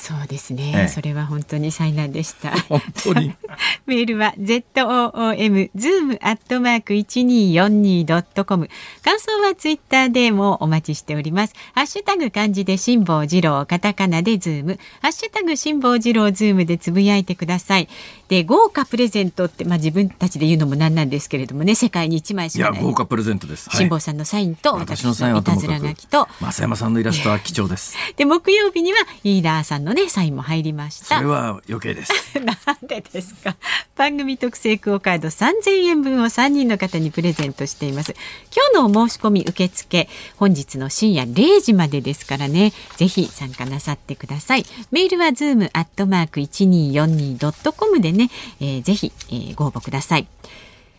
[0.03, 2.51] そうですね、ええ、それは本当に災難でした。
[2.67, 3.33] 本当に。
[3.87, 8.69] メールは z o o m zoom アットマーク一二四二ドットコム。
[9.01, 11.53] 感想はツイッターでもお待ちしております。
[11.73, 17.87] ハッシュタグ漢字で辛坊治郎、カタカナでズーム、ハッシュタグ辛坊治郎ズームでつぶやいてください。
[18.33, 22.79] で豪華プレゼントってまあ自分たちで言うのもなんなんですけれどもね、世界に一枚しかない。
[22.79, 23.69] いや豪華プレゼントです。
[23.69, 27.95] 辛坊さんのサインと私のいたずら書きと増山さんのイラストは貴重です。
[28.17, 31.17] で木曜日にはイーダーさんのねサインも入りました。
[31.17, 32.11] それは余計です。
[32.41, 33.55] なんでですか。
[33.95, 38.15] 番組特製クオカード3000円分を3人の方にプレゼントしています。
[38.73, 42.73] 今日のお申し込み受付本日の深夜0時までですからね。
[42.97, 44.65] ぜひ参加なさってください。
[44.89, 48.22] メールはズームアットマーク一二四二ドットコムでね、
[48.59, 50.27] えー、ぜひ、えー、ご応募ください。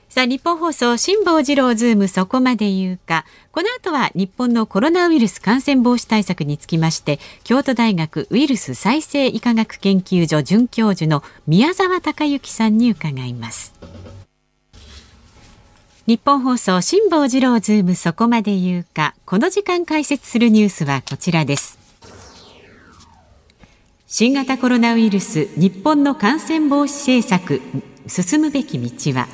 [0.08, 3.24] さあニッポン放送辛坊治郎ズームそこまで言うか。
[3.50, 13.74] この後は日本のコロナウイルス感染防止対策につきまして京都大学ウイルス再生医科学研究所准教授の宮沢隆之さんに伺います。
[16.06, 19.14] 日本放送辛坊治郎ズームそこまで言うか。
[19.24, 21.83] この時間解説するニュースはこちらです。
[24.16, 27.60] 新型コロナウイルス日本の感染防止政策
[28.06, 29.26] 進むべき道は？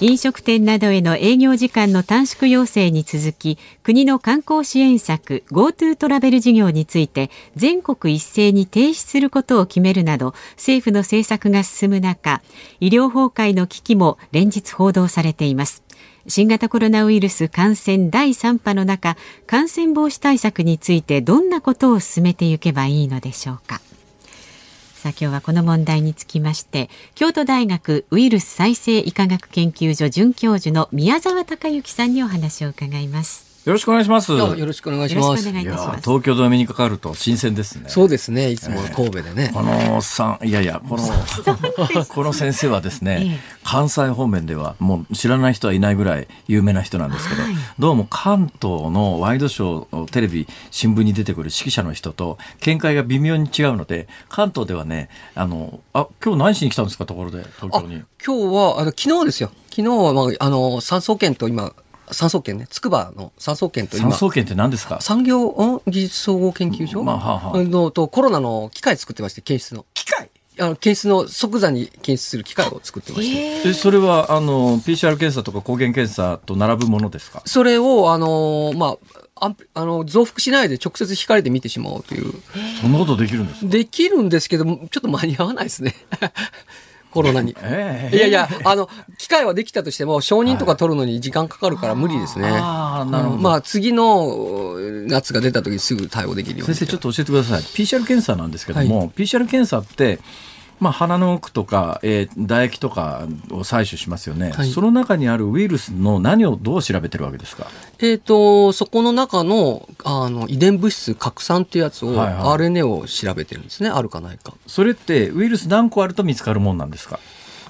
[0.00, 12.40] 飲食店などへの営業時間の短縮要請に続き国の観光支援策 GoTo トラベル事業について全国一斉に停止することを決めるなど政府の政策が進む中
[12.80, 15.82] 医療崩壊の危機も連日報道されています。
[16.26, 23.80] 新型コロナウイルス感染第3波の中感染防止対策についてどんなことを進めていけばいいのでしょうか。
[24.94, 33.49] さあ今日はこの問題につきまして京都大学ウイルス再生医科学研究所准教授の宮沢隆之さんにお話を伺います。
[33.66, 34.32] よろしくお願いします。
[34.32, 35.50] よろしくお願いします。
[35.50, 37.90] いや東京でお目にかかると新鮮ですね。
[37.90, 38.50] そうですね。
[38.50, 39.50] いつも神戸でね。
[39.52, 58.02] えー、このさんいやいやこのこの先生はですね、関西方面ではもう知らない人はいないぐらい有名な人なんですけど、はい、どうも関東のワイドショーテレビ新聞に出てくる指揮者の人と見解が微妙に違うので関東ではねあのあ今日何しに来たんですかところで東京に。
[58.24, 59.50] 今日はあの昨日ですよ。
[59.68, 61.74] 昨日はまああの産総研と今
[62.12, 64.10] 産総研ね、筑波の産総研と今。
[64.10, 65.00] 産総研って何ですか？
[65.00, 69.84] 産業技術総合研究所、まあはあはあ、のとコロナの機械作ってまして、検出の。
[69.94, 70.30] 機械？
[70.58, 73.68] あの検出の即座に検出する機械を作ってまして。
[73.68, 77.42] でそれはあの PCR 検査とか抗原検査と並ぶものですか？
[77.46, 78.96] それをあのま
[79.36, 82.34] あああの増幅しないで直接光で見てしまおうという。
[82.82, 85.94] そんなことできるんですできるんですけどちょっと間に合わないですね
[87.10, 87.56] コロナに。
[87.60, 92.50] えー、いやいや、あの、機会はできたとしても、承認とか取るのに時間かかるから無理ですね。
[92.50, 93.38] はい、あなるほど。
[93.38, 96.74] まあ、次の夏が出た時すぐ対応できるように。
[96.74, 97.62] 先生、ちょっと教えてください。
[97.62, 100.20] PCR 検査なんですけども、はい、PCR 検査って、
[100.80, 107.66] まあ、鼻の奥とか、えー、唾液とかを採取しますよね、はい、その中にあるウイルスの何をどう調べてるわけですか、
[107.98, 117.20] えーと、そこの中のあの遺伝物質核酸っていうやつを、はいはい、RNA を調べてるんですねあるかないかそれってウイルス何個あると見つかるもんなんですか？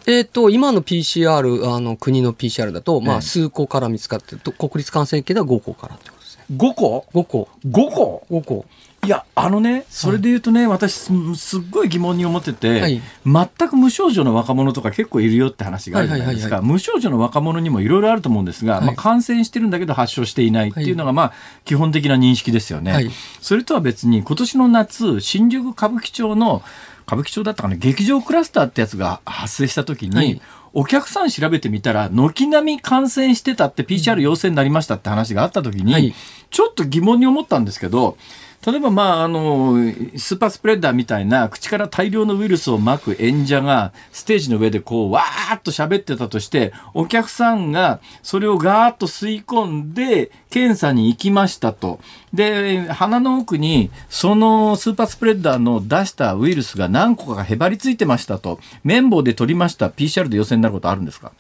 [0.07, 6.45] えっ、ー、と、今の PCR、あの、国の PCR だと、まあ、数個から見つかってると、国立感染研では5個からってことですね。
[6.57, 7.49] 5個 ?5 個。
[7.67, 8.65] 5個 ?5 個。
[9.03, 16.61] いや、あのね、それで言うとね、はい、私す、すっごい疑問に思ってて、はい、全く無症状の若者とか結構いるよって話があるじゃないですか。
[16.61, 21.33] 無症状の若者にもいろいろあると思うんですが、はい、まあ、感染してるんだけど発症していないっていうのが、まあ、
[21.65, 23.11] 基本的な認識ですよね。
[23.41, 26.63] それとは別に、今年の夏、新宿歌舞伎町の、
[27.07, 36.15] 歌舞伎町だったかな、劇場クラスターってやつが発生した時に、お客さん調べてみたら、軒並み感染してたって PCR 陽性になりましたって話があった時に、
[36.51, 38.17] ちょっと疑問に思ったんですけど、
[38.67, 39.75] 例えば、まあ、あの、
[40.19, 52.01] スーパースプレッダーみたいな口から大量のウイルスをまく演者がステージの上でこう、わーっと喋ってたとして、お客さんがそれをガーッと吸い込んで、検査に行きましたと。
[52.33, 58.61] で、鼻の奥に、そのスーパースプレッダーの出したウイルスが何個かへばりついてましたと。
[58.85, 59.89] 綿棒で取りました。
[59.89, 61.33] PCR で陽性になることあるんですか？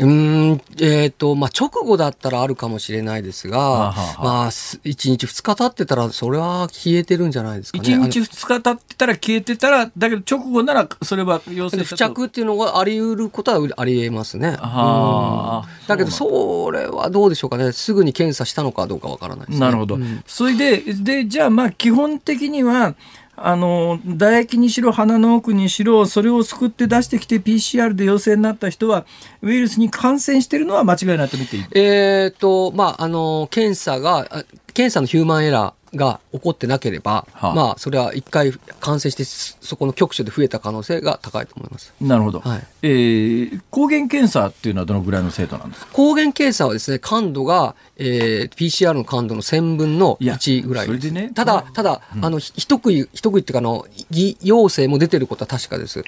[0.00, 7.84] うん、えっ、ー、と、まあ、直後だったらあるかもしれないですが、はあはあ、まあ、1日2日経ってたら、それは消えてるんじゃないですかね。
[7.84, 14.50] 1日2日経ってたら消えてたら、だけど直後ならそれは陽性付着っていうのがあり得ることはあり得ますね。
[14.50, 17.70] はあ、うん、だけど、それはどうでしょうかね。
[17.72, 19.94] すぐに検査したのかどうかわからないです、ね、なるほど。
[19.96, 22.94] うん、それで、で、じゃあまあ基本的には、
[23.34, 29.06] あの唾液にしろ鼻の奥にしろそれをすくって出してきて PCR で陽性になった人は
[29.40, 31.64] ウイルスに感染しているのは間違いないと見ていい？
[31.74, 41.92] えーとまあ、あの検査が検査のヒューマンエラーが起こってなければ、はあ、まあそれは一回感染してそこの局所で増えた可能性が高いと思います。
[42.00, 42.40] なるほど。
[42.40, 45.92] はい、えー、抗原検査っていうのはどのぐらいの精度なんですか？
[45.92, 51.30] 抗原検査はですね感度が、えー、PCR の感度の1000分の1ぐらいそれでね。
[51.34, 56.04] ただただ、うん、あの一食い一食いっていうかあの偽陽性も出てることは確かです。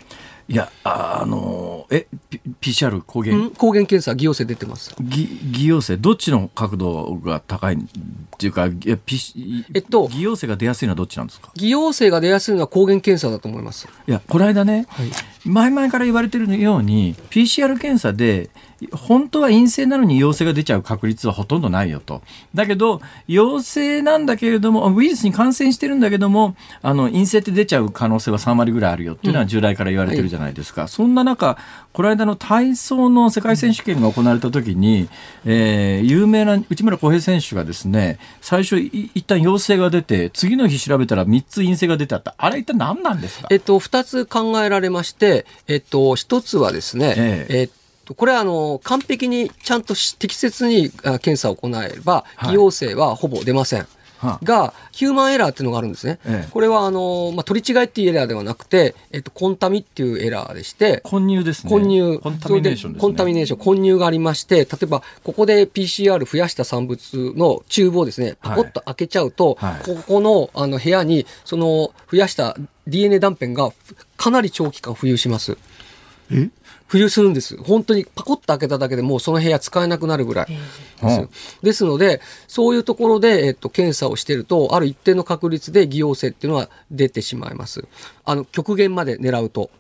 [0.47, 2.07] いや、あの、え、
[2.61, 4.95] PCR 抗原、うん、抗原検査、偽陽性出てます。
[5.01, 7.79] 偽偽陽性、どっちの角度が高いっ
[8.37, 8.99] ていうか、え
[9.73, 11.51] えっと、偽陽性が出やすいのはどっちなんですか？
[11.55, 13.89] 偽陽性が出やすいのは抗原検査だと思います。
[14.07, 15.11] いや、この間ね、はい、
[15.47, 18.51] 前々から言われてるように、PCR 検査で、
[18.93, 22.23] 本当は陰性なのに陽性が出ちゃう確率はほとんどないよと。
[22.55, 30.83] だけど、陽性なんだけれども、ウイルスに感染してるんだけども、あの、陰性って出ちゃう可能性は3割ぐらいあるよっていうのは従来から言われてるじゃないですか。
[30.83, 31.57] うんはい、そんな中、
[31.93, 35.09] この間の体操の世界選手権が行われた時に、
[35.45, 42.35] えー、有名な内村航平選手がですね、最初一旦陽性が出て、次の日調べたら3つ陰性が出てあった。
[42.37, 43.49] あれ一体何なんですか？
[43.51, 53.87] えっと、2つ考えられまして、えっと、1つはですね、えええっとこれはあの完璧にちゃんと適切に検査を行えば、偽陽性はほぼ出ません。
[54.43, 56.19] が、ヒューマンエラーっていうのがあるんですね。
[56.25, 61.71] ええ、これは、あの、まあ、取り違いっていうエラーではなくて、えっと、コンタミっていうエラーでして、混入ですね。
[61.71, 62.19] 混入。
[62.19, 73.73] コンタミネーション、ね、コンタミネーション、混入がありまして、例えば、ここで PCR 増やした産物のチューブをですね、パコッと開けちゃうと、はい、ここの、あの、部屋に、その、増やした DNA 断片が
[74.17, 75.59] かなり長期間浮遊します。
[76.31, 76.49] え？
[76.95, 77.57] 浮遊するんです。
[77.57, 81.29] 本当にパコッと開けただけでもうその部屋使えなくなるぐらいです。
[81.61, 87.85] ですので、そういうところで、えっと、検査をしてると、ある一定の確率で偽陽性っていうのは出てしまいます。
[88.25, 89.71] あの、極限まで狙うと。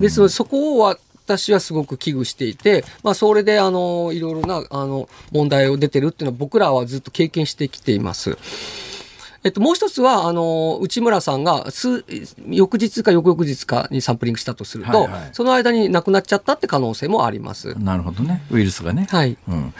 [0.00, 8.36] ですので、そこを私はすごく危惧していて、まあ、それで、あの、いろいろな、あの、問題を出てるっていうのは僕らはずっと経験してきています。
[9.44, 12.02] えっと、もう一つは、あの、内村さんが、す、
[12.48, 17.78] 翌日か翌々日かにサンプリングしたとすると、はいはい、その間に亡くなっちゃったって可能性もあります。
[17.78, 18.42] なるほどね。
[18.50, 19.06] ウイルスがね。
[19.10, 19.36] はい。
[19.46, 19.74] うん。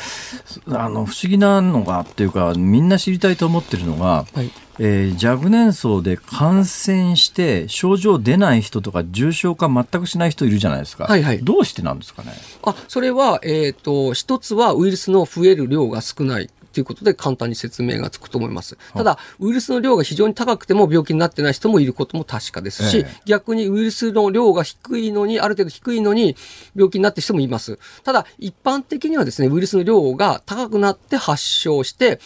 [0.69, 4.51] あの、不思議なのが、っていうか、みんな知りたいと思ってるのが、はい、
[4.81, 11.05] えー、若年層で感染して症状出ない人とか重症化全くしない人いるじゃないですか。
[11.05, 11.43] はいはい。
[11.43, 12.33] どうしてなんですかね？
[12.65, 16.51] あ、それは、えっ、ー、と、一つはウイルスの増える量が少ない。
[16.75, 18.77] ということで簡単に説明がつくと思います。
[18.93, 26.37] ただ、ウイルスの量が非常に高くても病気になってない人もいることも確かですし、ええ、逆にウイルスの量が低いのに、ある程度低いのに
[26.75, 27.79] 病気になってる人もいます。
[28.03, 32.21] ただ、一般的にはですね、ウイルスの量が高くなって発症して、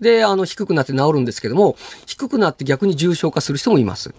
[0.00, 4.12] で、あの、低くなって治るんですけども、低くなって逆に重症化する人もいます。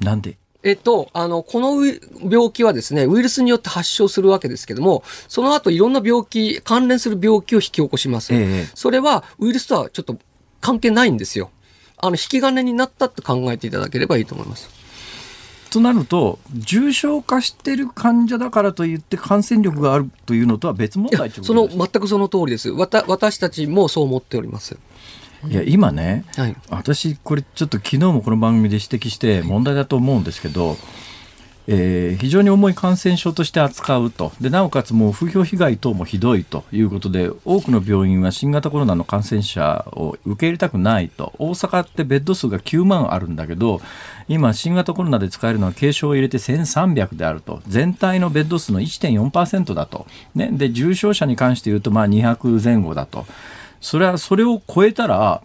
[0.00, 0.38] なんで？
[0.68, 1.84] えっと、あの、この
[2.30, 8.34] 病気はですね、ウイルスによって発症するわけですけども、その後いろんな病気、関連する病気を引き起こします。
[8.34, 10.16] ええ、それはウイルスとはちょっと
[10.60, 11.50] 関係ないんですよ。
[11.96, 14.68] あの、引き金になったって考えていただければいいと思います。
[15.70, 22.70] となると、重症化している患者だからといって感染力があるというのとは別問題その全くその通りです。
[22.70, 24.78] わた私たちもそう思っております。
[25.46, 30.76] いや今ね、はい、私これちょっと昨日もこの番組で指摘して問題だと思うんですけど
[31.70, 34.32] えー、非常に重い感染症として扱うと。
[34.40, 41.34] でなおかつもう風評被害等もひどいということで多くの病院は新型コロナの感染者を受け入れたくないと。
[41.38, 43.82] 大阪ってベッド数が9万あるんだけど
[44.28, 47.60] 今新型コロナで使えるのは軽症を入れて1300であると。
[47.68, 53.26] 全体のベッド数の1.4%だと、ね、で重症者に関して言うとまあ200前後だと
[53.80, 55.42] それはそれを超えたら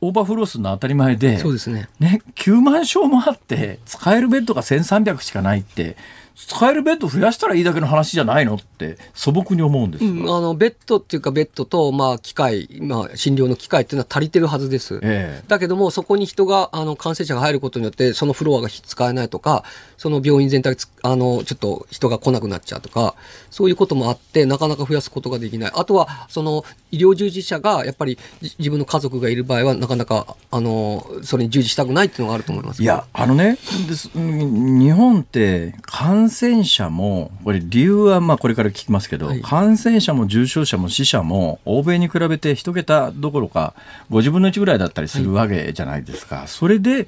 [0.00, 1.88] オーバーフローするのは当たり前で、そうですね。
[1.98, 5.96] ね、9万床もあって、使えるベッドが1300しかないって、
[6.36, 19.64] 使えるベッド増やしたらいいだけの話じゃないのって素朴に思うんです、うん、あのベッドっていうかベッドと、まあ、機械、まあ、診療の機械っていうのは足りてるはずです、ええ、だけどもそこに人があの感染者が入ることによってそのフロアが使えないとか
[19.96, 23.14] その病院全体あのちょっと人が来なくなっちゃうとか
[23.50, 25.72] そういうこともあってなかなか増やすことができない。
[25.74, 28.18] あとはその医療従事者がやっぱり
[28.58, 33.58] 自分の家族がいる場合はなかなかあのそれに従事したくないっていうのがあると思いますいやあのね
[34.14, 43.74] 日本って感感染者も、これ理由はまあこれから聞きますけど、はい、感染者も重症者も死者も欧米に比べて1桁どころか
[44.10, 46.36] 50分の1ぐらいだったりするわけじゃないですか。
[46.36, 47.06] はい、それで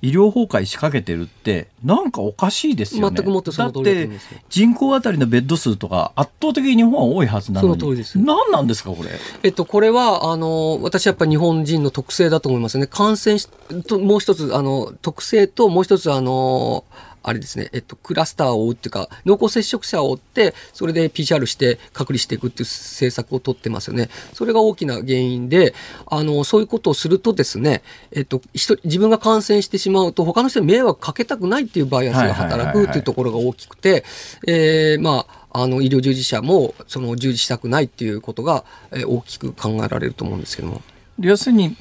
[0.00, 3.16] 医療崩壊しかけてるってなんかおかしいですよね。
[3.16, 4.10] 全くもってその通りだって
[4.48, 7.80] 人口あたりのベッド数とか圧倒的に日本は多いはずなのに。
[7.80, 8.18] その通りです。
[8.18, 9.10] 何なんですかこれ？
[9.42, 12.86] えっとこれはあの私やっぱり日本人の特性だと思いますね。
[12.86, 13.48] 感染し
[13.88, 16.84] ともう一つあの特性ともう一つあの
[17.22, 24.08] あれですね、えっと、クラスターを追うっていうか、濃厚接触者を追って、それで PCR して隔離していくっていう政策を取ってますよね。
[24.32, 25.74] それが大きな原因で、
[26.06, 34.04] あの、そういうことをするとですね、えっと、自分が感染してしまうと、他の人に迷惑かけたくないっていうバイアスが働くっていうところが大きくて、
[34.46, 40.82] えー、まあ、あの、医療従事者も、その、従事したくないっていうことが、えー、大きく考えられると思うんですけども。
[41.22, 41.76] 要するに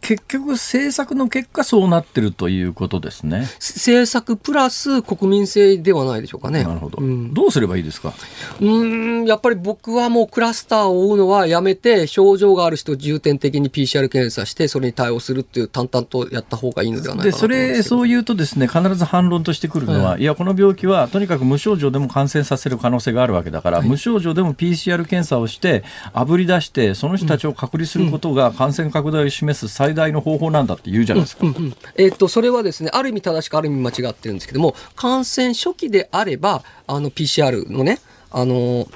[0.00, 3.46] 結局政策の結果そうなってるということですね。
[3.60, 6.64] 政策プラス国民性ではないでしょうかね。
[6.64, 8.12] なるほど、うん、どうすればいいですか？
[8.60, 31.46] うんやっぱり僕はもうクラスターを追うのはやめて症状がある人重点的に PCR 検査してそれに対応するっていう淡々とやった方がいいのではないかなそれそう言うとですね必ず反論としてくるのは、はい、いやこの病気はとにかく無症状でも感染させる可能性があるわけだから、はい、無症状でも PCR 検査をしてあぶり出してその人たちを隔離することが感染染拡大を示す最大の方法なんだって言うじゃないですか。
[31.46, 38.88] うんうんうん、えー、っと、それはですね、ある意味正しくある意味間違ってるんですけども、感染初期であれば、あの、PCR のね、あの、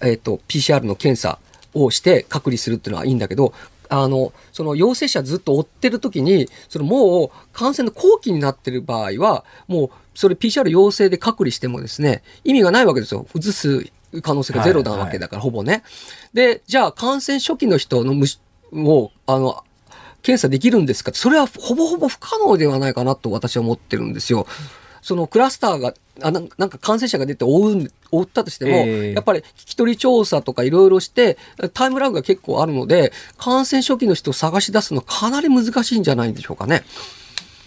[0.00, 1.38] えー、っと、PCR の検査
[1.74, 3.54] をして隔離するっていうのはいいんだけど、
[3.88, 13.26] あの、その陽性者ずっと追ってる時に、そのもう感染の後期になってる場合は、もうそれ PCR 陽性で隔離してもですね、意味がないわけですよ。
[13.34, 13.90] 移す
[14.22, 15.82] 可能性がゼロなわけだから、はいはい、ほぼね。
[16.32, 18.14] で、じゃあ感染初期の人の
[18.72, 19.62] を、あの、
[20.22, 21.12] 検査できるんですか？
[21.12, 24.46] それはほぼほぼ不可能ではないかなと私は思ってるんですよ。
[25.02, 31.38] そのクラスターが、あなんか感染者が出て追う、追ったとしても、えー、やっぱり聞き取り調査とかいろいろして、
[31.74, 36.84] タイムラグが結構あるので、感染初期の人を探し出すのかなり難しいんじゃないでしょうかね。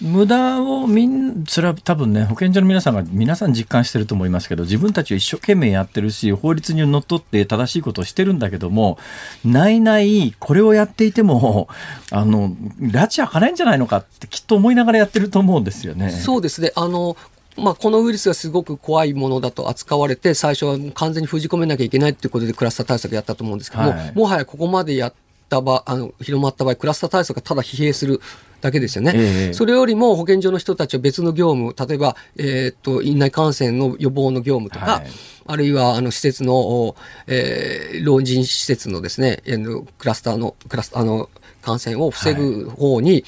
[0.02, 8.98] 無駄をみんそれは多分ね保健所の皆さんが皆さん実感してると思いますけど自分たちは一生懸命やってるし法律にのっとって正しいことをしてるんだけども
[9.46, 11.70] ないないこれをやっていても
[12.12, 16.12] あの拉致開かないんじゃないのかってきっと思いながらやってると思うんですよね。
[16.12, 17.16] そうですねあの
[17.58, 25.14] まあ、このウイルスがすごく怖いものだと扱われて最初は完全に封じ込めなきゃいけないということでクラスター対策やったと思うんですけども、はい、もはやここまでやっ
[25.50, 28.22] た場あの広まった場合クラスター対策がただ疲弊する
[28.62, 35.08] だけですよね、えー、それよりも保健所の人たちは別の業務例えば、えー、っと院内感染の予防の業務とか、はい、
[35.46, 36.96] あるいはあの施設の、
[37.28, 39.42] えー、老人施設のですね
[39.98, 41.30] クラスターのクラスあの
[41.62, 43.24] 感染を防ぐ方に、はい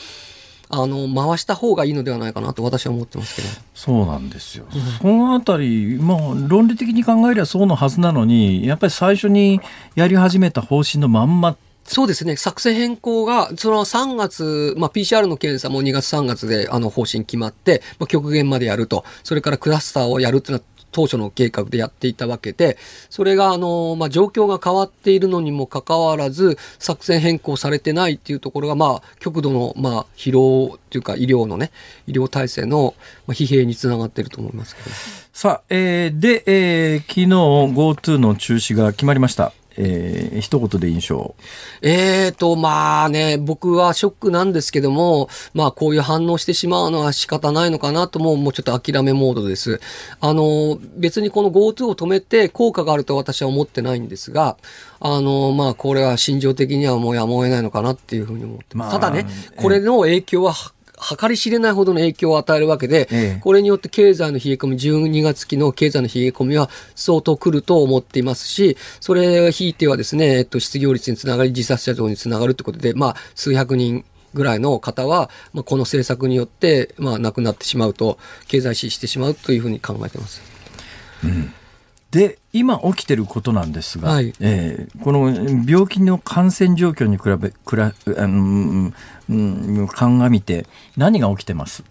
[0.69, 3.47] あの回した方がいいのではないかなと私は思ってますけど。
[3.73, 9.61] そうなんですよ、うん、そのあたり、まあ、論理的に考えればそうのはずなのにやっぱり最初に
[9.95, 11.55] やり始めた方針のまんま
[11.87, 12.35] そうですね。
[12.35, 19.05] 作戦変更が、その3月、まあ、PCR の検査も2月3月であの方針決まって、まあ、極限までやると。
[19.23, 22.77] それからクラスターをやるっていうのは当初の計画でやっていたわけで、
[23.09, 31.71] それが、あの、まあ、状況が変わっているのにもかかわらず、作戦変更されてないっていうところが、まあ、極度の、まあ、疲労っていうか、医療のね、
[32.07, 32.95] 医療体制の
[33.27, 34.89] 疲弊につながっていると思いますけど。
[35.33, 39.53] さあ、えー、で、えー、昨日 GoTo の中止が決まりました。
[39.77, 41.35] えー、一言で印象。
[41.81, 49.79] えーと、まあね、僕はショックなんですけども、まあこういう反応してしまうのは仕方ないのかなとも、もうちょっと諦めモードです。
[50.19, 54.57] あの、別にこの GoTo を止めて効果があると私は思ってないんですが、
[54.99, 58.93] あの、まあこれは心情的にはもうやむを得ないのかなっていうふうに思ってます。
[58.93, 60.53] まあ、ただね、これの影響は
[60.97, 78.17] 計り知れないほどの影響を与えるわけで、ええ、これによって経済の冷え込み、12月期の経済の冷え込みは相当来ると思っていますし、それを引いてはですね、えっと、失業率につながり、自殺者増につながるということで、まあ、数百人ぐらいの方は、まあ、この政策によって、まあ、亡くなってしまうと、
[78.47, 80.41] 経済死してしまうというふうに考えています。
[81.23, 81.53] うん。
[82.11, 85.29] で今起きてることなんですが、はい、えー、この
[85.69, 87.93] 病気の感染状況に比べくらあ
[88.27, 88.93] の、
[89.29, 90.65] うん、鑑みて
[90.95, 91.83] 何が起きてます？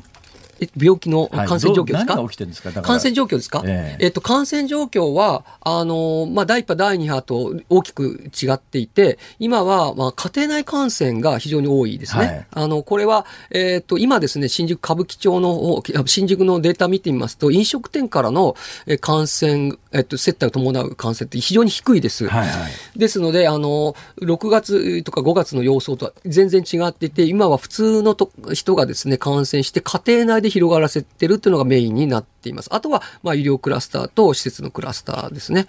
[0.77, 2.83] 病気の感染状況ですか、はい、すか？
[2.83, 12.25] 感染状況ですか、えー、えっと、感染状況は、あの、まあ、第1波、第2波と大きく違っていて、今は、まあ、家庭内感染が非常に多いですね。
[12.25, 18.57] はい、あの、これは、えっと、今ですね、新宿歌舞伎町の、新宿のデータ見てみますと、飲食店からの
[19.01, 22.29] 感染、えっと、接待を伴う感染って非常に低いです。
[22.29, 32.69] はいはい、ですので、あの、6月とか5月の様相とは全然違っていて、今は普通のと人がですね、感染して家庭内でで広がらせてるっていうのがメインになっています。
[32.73, 35.67] あとは、まあ、医療クラスターと施設のクラスターですね。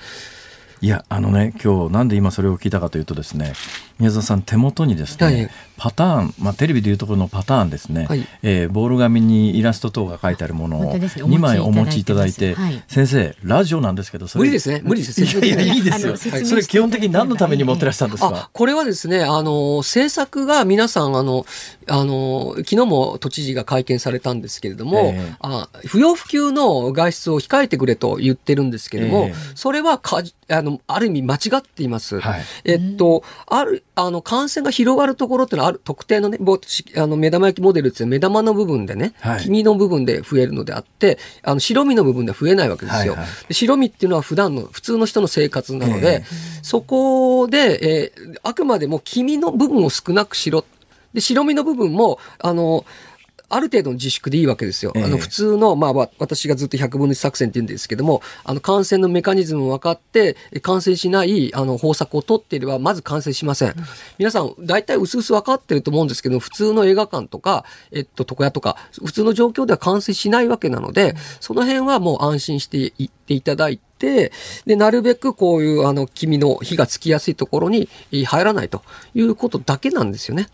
[0.81, 3.53] いやあのね今日なんで今それを聞いたかというとですね
[3.99, 14.81] 宮沢さん手元にですね、はい、パターン、まあ、テレビでいうところのパターンですね、はい、えー、ボール紙にイラスト等が書いてあるものを2枚お持ちいただいて、はい、先生ラジオなんですけど無理ですね。
[14.83, 18.49] 無理です いやいやいいですよ、それ基本的に何のために持ってらしたんですか？
[18.53, 21.45] これはですねあの政策が皆さんあの
[21.87, 32.19] あの昨日も都知事が会見されたんですけれども、えー、あ不要不急の外出を控えてくれと言ってるんですけれども、えー、それはかあのある意味間違っています。
[32.19, 36.37] はい、えっとあるあの感染が広がるところってのはある特定のね
[36.95, 43.13] あの目玉焼きモデルって目玉の部分でね、はい、黄身の部分で増えるのであってあの白身の部分では増えないわけですよ。
[43.13, 50.65] はいはい、白身っていうのは普段の普通の人の生活なので、えー、そこで、えー、あくまでも黄身の部分を少なくしろ。
[51.13, 52.85] で、白身の部分も、あの、
[53.49, 54.91] ある程度の自粛でいいわけですよ。
[54.95, 63.75] あの普通の、まあ、私がずっと100分の1作戦って言うんですけども、あの感染のメカニズムを分かって、感染しないあの方策を取っていれば、まず感染しません。
[64.17, 74.33] 皆さん、大体薄々分かってると思うんですけど、普通の映画館とか、えっと、床屋とか、普通の状況では感染しないわけなので、その辺はもう安心していっていただいて、
[74.65, 77.87] で、なるべくこういう、あの、黄の火がつきやすいところに
[78.25, 78.83] 入らないと
[79.15, 80.47] いうことだけなんですよね。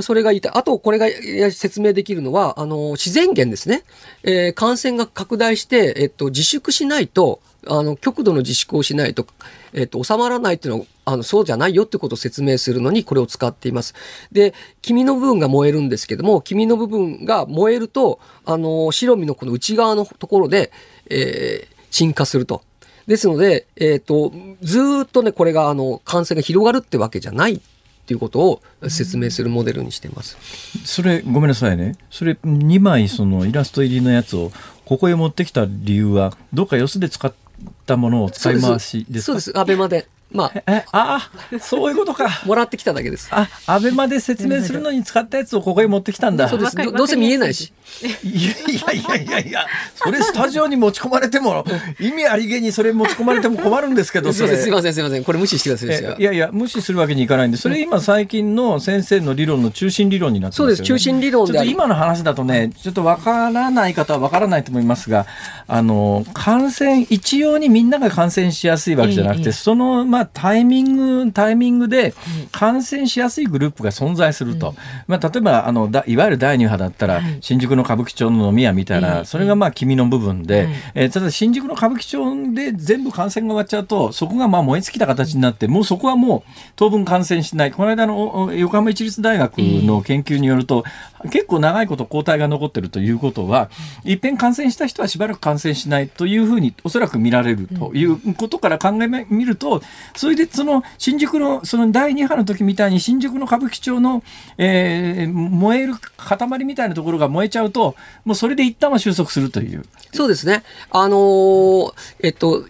[0.00, 0.52] それが言いたい。
[0.54, 1.06] あと、これが
[1.50, 3.82] 説明できるのは、あの、自然源ですね。
[4.22, 9.26] えー、感染が拡大して、えっと、自粛しないと、あの、極度の自粛をしないと、
[9.74, 13.94] えっと、収まらないっていうのは、あの、そうじゃないよってことを説明するのに、これを使っています。
[14.32, 20.72] で、黄身の部分が燃えるんですけども、黄身の部分が燃えると、あの、白身のこの内側のところで、
[21.10, 22.62] えー、沈下すると。
[23.06, 24.32] ですので、えっ、と、
[24.62, 27.60] ずっとね、これが、あの、感染が広がるってわけじゃない
[28.02, 30.36] っていうことを説明するモデルにしてます。
[30.84, 31.96] それごめんなさいね。
[32.10, 34.50] それ2枚そのイラスト入りのやつを
[34.84, 37.32] ここへ持ってきた理由はどっかよそで使っ
[37.86, 39.26] たものを使い回しですか？
[39.26, 39.58] そうです。
[39.58, 40.08] アベマで。
[40.32, 41.30] まあ、えあ
[41.60, 42.28] そういうことか。
[42.46, 43.28] もらってきただけです。
[43.30, 46.48] あ、アベマで説明するのに使ったやつをここへ持ってきたんだ。
[46.48, 46.92] そうですど。
[46.92, 47.72] どうせ見えないし。
[48.22, 51.64] いやいやいやいやそれスタジオに持ち込まれても、
[52.00, 54.48] 意味ありげにそれ持ち込まれても困るんですけど、すいま
[54.82, 55.24] せんすいません。
[55.24, 56.20] これ無視してください。
[56.20, 60.74] いやいや、無視するわけにいかないんで、それ今最近の先生の理論の中心理論になってますよね。
[60.74, 61.52] そうです、中心理論で。
[61.52, 65.26] ちょっと今の話だとね、ちょっとわからない方はわからないと思いますが、
[65.68, 72.14] あの、感染、一様にみんなが感染しやすいわけじゃなくて、その、まあ、タイミングタイミングで
[72.50, 74.74] 感染しやすいグループが存在すると、
[75.06, 87.72] まあ、例えばあのだいわゆる第2波だったら、新宿の歌舞伎町の飲み屋みたいな、それがまあ君の部分で、えー、ただ新宿の歌舞伎町で全部感染が終わっちゃうとそこがまあ燃え尽きた形になってもうそこはもう当分感染しない。
[87.72, 90.84] この間の横浜市立大学の研究によると、
[91.30, 93.70] 結構長いこと抗体が残ってるということは、
[94.04, 99.82] いっぺん感染した人はしばらく感染しないというふうにおそらく見られるということから考えみると、
[100.14, 104.22] それでその新宿のその第2波の時みたいに新宿の歌舞伎町の、
[104.58, 107.94] えー、燃える塊みたいなところが燃えちゃうと、
[108.24, 109.84] もうそれで一旦は収束するという。
[110.12, 110.62] そうですね。
[110.90, 112.66] あのー、えっと、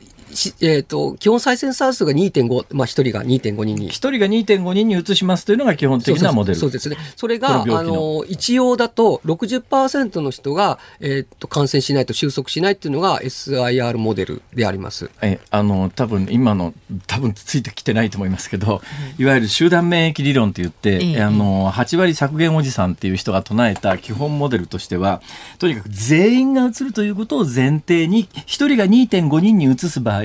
[0.60, 3.88] えーと、基本再生産数が2.5、まあ、1人が2.5人に。
[3.88, 6.96] 1人が2.5人に移しますというのが基本的なモデルそうですね。
[7.16, 15.10] それが、あの、一応だと60%の人が、えーと、感染しないと収束しないっていうのが SIR モデルであります。
[15.20, 16.74] え、あの、多分今の、
[17.06, 18.82] 多分ついてきてないと思いますけど、
[19.18, 25.20] いわゆる集団免疫理論って言って、あの、8割削減おじさんっていう人が唱えた基本モデルとしては、
[25.58, 30.21] とにかく全員が移るということを前提に、1人が2.5人に移す場合、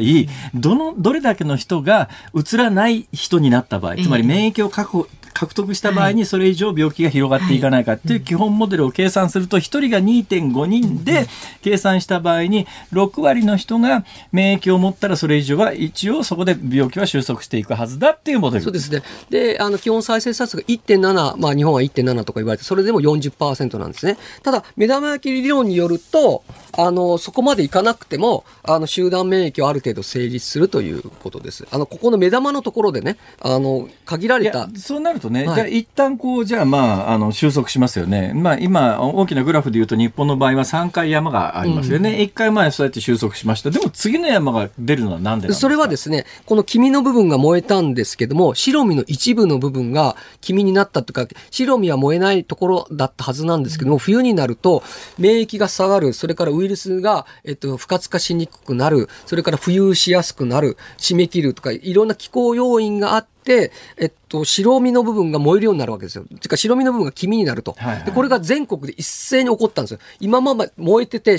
[0.54, 5.08] どの、どれだけの人がうつらない人になった場合、つまり免疫を確保、
[5.38, 11.28] 獲得した場合にそれ以上病気が広がっていかないかっていう基本モデルを計算すると1人が2.5人で
[11.62, 18.64] 計算した場合に6割の人が免疫を持ったらそれ以上は一応そこで病気は収束していくはずだっていうモデル。
[18.64, 19.04] そうですね。
[19.30, 24.18] であの基本再生産数が1.7、まあ、日本は1.7とか言われてそれでも40%なんですね。
[24.42, 26.44] ただ目玉焼き理論によると
[26.76, 31.68] あのそこまでいかなくてもあの集団免疫はある程度成立するということです。
[31.70, 38.34] あのここの目玉のところでねあの限られたそうなるとね、はい、じゃあ一旦こうじゃあまああの収束しますよね。
[38.36, 43.71] まあ今大きなグラフでいうと日本の場合は3回山がありますよね、うん、1回前そうやって収束しました。
[43.71, 54.84] でも次の山が出るのは何でそれはですねこの黄身の部分が燃えたんですけども白身の一部の部分が黄身になったというか白身は燃えないところだったはずなんですけども、うん、冬になると
[55.17, 56.13] 免疫が下がる。
[56.13, 59.09] それからウイルスが、えっと、不活化しにくくなる。
[59.25, 60.78] それから浮遊しやすくなる。
[60.97, 66.24] 締め切るとかいろんな気候要因があって、えっと、白身の部分が燃えるようになるわけですよ。
[66.26, 68.12] ていうか白身の部分が黄身になると、はいはい、で。
[68.12, 70.00] これが全国で一斉に起こったんですよ。
[70.20, 71.38] 今まま燃えてて、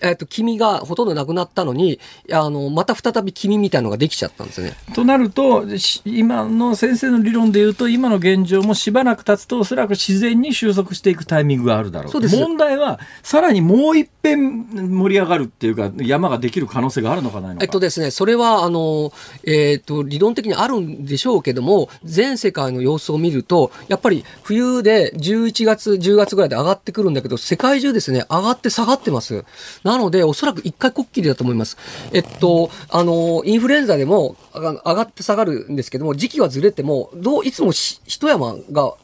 [0.00, 4.74] えっと、黄身がほとんどなくなったのに、あの、また再び黄身みたいのができちゃったんですね。
[4.94, 5.64] となると、
[6.04, 12.12] 今の先生の理論でいうと、今の現状もしばらく経つと、おそらく自然に収束していくタイミングがあるだろう。
[12.12, 17.64] そうです問題は、さらにもう一遍盛り上がるっていうか、山ができる可能性があるのかないのか。
[17.64, 19.12] えっとですね、それは、あの、
[19.44, 29.44] えー、っと、理論的にあるんでしょうけども、全世界の様子を見ると、やっぱり冬で11月、10月ぐらいで上がってくるんだけど、世界中ですね、上がって下がってます。
[29.84, 31.76] なので、おそらく一回こっきりだと思います。
[32.12, 38.94] えっと、あの、インフルエンザでも上がって下がるんですけども、時期はずれても、どう、いつも一山が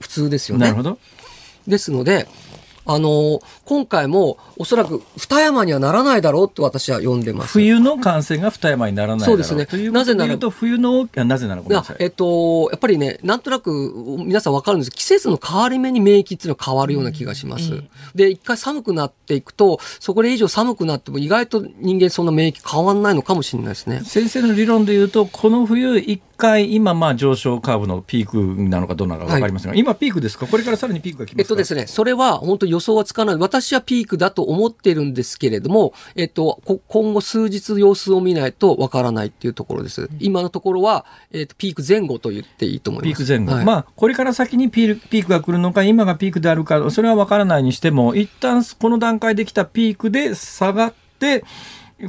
[0.00, 0.66] 普通ですよね。
[0.66, 0.98] なるほど。
[1.66, 2.28] ですので、
[2.86, 7.52] あの、今回もおそらく二山にはならないだろうと私は読んでます。
[7.52, 9.66] 冬の感染が二山にならないそうですね。
[9.90, 11.62] なぜならと冬のなぜなら。
[11.98, 17.72] えっとやっぱりねなんとなく皆さんわかるんです季節の変わり目に免疫っていうのは変わるような気がします。
[17.72, 24.02] うん、で一回寒くなっていくとそこで以上寒くなっても意外と人間そんな免疫変わんないのかもしれないですね。
[24.04, 30.46] 先生の理論で言うとこの冬一回今まあ上昇カーブのピークなのかどうなのか分かりませんが、はい、今ピークですか？
[30.46, 31.42] これからさらにピークが来ますか？
[31.42, 40.08] えっとですねそれは本当予想はつかない私はピークだと思ってるんですけれども、えっと、今後数日様子を見ないとわからないっていうところです。
[40.20, 43.18] 今のところは、えっと、ピーク前後と言っていいと思います。
[43.18, 43.54] ピーク前後。
[43.54, 51.44] はい、まあ、これから先にピークピークが来るのか、今がピークであるか、それはわからないにしても、一旦この段階で来たピークで下がって、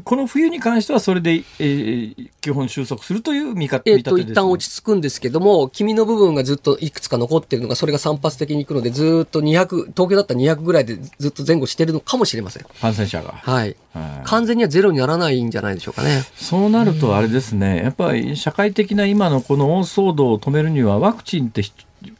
[0.04, 12.66] この冬に関してはそれで、えー、基本収束するという見方、えー、と、一旦落ち着くんですけども、黄身の部分がずっといくつか残ってるのが、それが散発的にいくので、ずっと200、東京だったら200ぐらいでずっと前後してるのかもしれません。
[12.82, 13.32] 感染者が。
[13.32, 13.78] はい。
[13.94, 16.24] はい、完全にはゼロにならないんじゃないでしょうかね。
[16.36, 21.64] そうなるとあれですね、やっぱり社会的な今のこの大騒動を止めるには、ワクチンって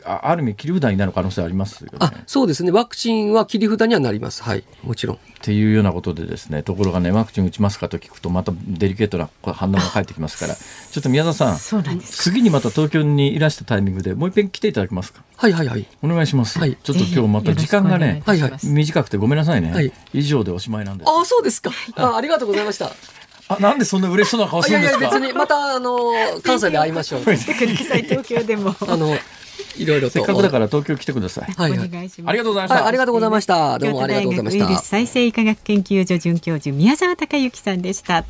[0.04, 1.98] ある意味切り札になる可能性ありますよね。
[2.00, 2.72] あそうですね。
[2.72, 4.44] ワクチンは切り札にはなります。
[4.44, 4.64] はい。
[4.84, 5.16] もちろん。
[5.18, 15.22] っていうようなことでですね、ところがね、ワクチン打ちますかと聞くと、またデリケートな反応が返ってきますから、ちょっと宮田さん、そうなんです次にまた東京にいらしたタイミングでもう一遍来ていただけますか？
[15.36, 15.86] はいはいはい。
[16.02, 16.58] お願いします。
[16.58, 19.72] はい、ちょっと今日また時間がね、はいはい、短くてごめんなさいね。
[19.72, 21.10] はい、以上でおしまいなんです。
[21.10, 21.72] あ、そうですか。
[21.96, 22.92] あありがとうございました。
[23.50, 25.00] あ、なんでそんな嬉しそうな顔するんですか？
[25.00, 26.12] いやいや別にまたあの
[26.44, 27.22] 関西で会いましょう。
[27.24, 28.76] 東京でも。
[28.88, 29.16] あの
[29.78, 31.52] いろいろせっかくだから東京来てください。
[31.52, 32.30] はい、お願いします。
[32.30, 32.86] ありがとうございました。
[32.86, 33.80] ありがとうございました。
[33.80, 34.80] どうもありがとうございました。
[34.80, 38.26] 再生医科学研究所准教授宮沢隆之さんでした。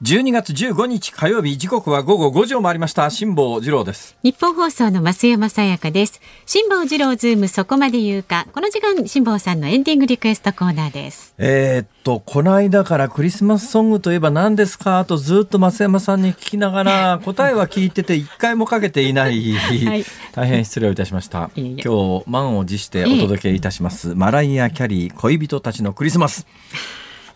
[0.00, 3.10] 12月15日火曜日時刻は午後5時を回りました。
[3.10, 4.16] 辛坊治郎です。
[4.22, 6.20] 日本放送の増山さやかです。
[6.46, 8.46] 辛坊治郎ズームそこまで言うか。
[8.52, 11.34] この時間辛坊さんのエンディングリクエストコーナーです。
[11.38, 15.04] えー、っとこの間からクリスマスソングといえば何ですか？
[15.04, 21.50] とずっと増山さんに聞きながら 答えは聞いてて一回もかけていない、はい、大変失礼をいたしました。
[21.56, 26.46] 今日満を持してお届けいたします、マライア・キャリー恋人たちのクリスマス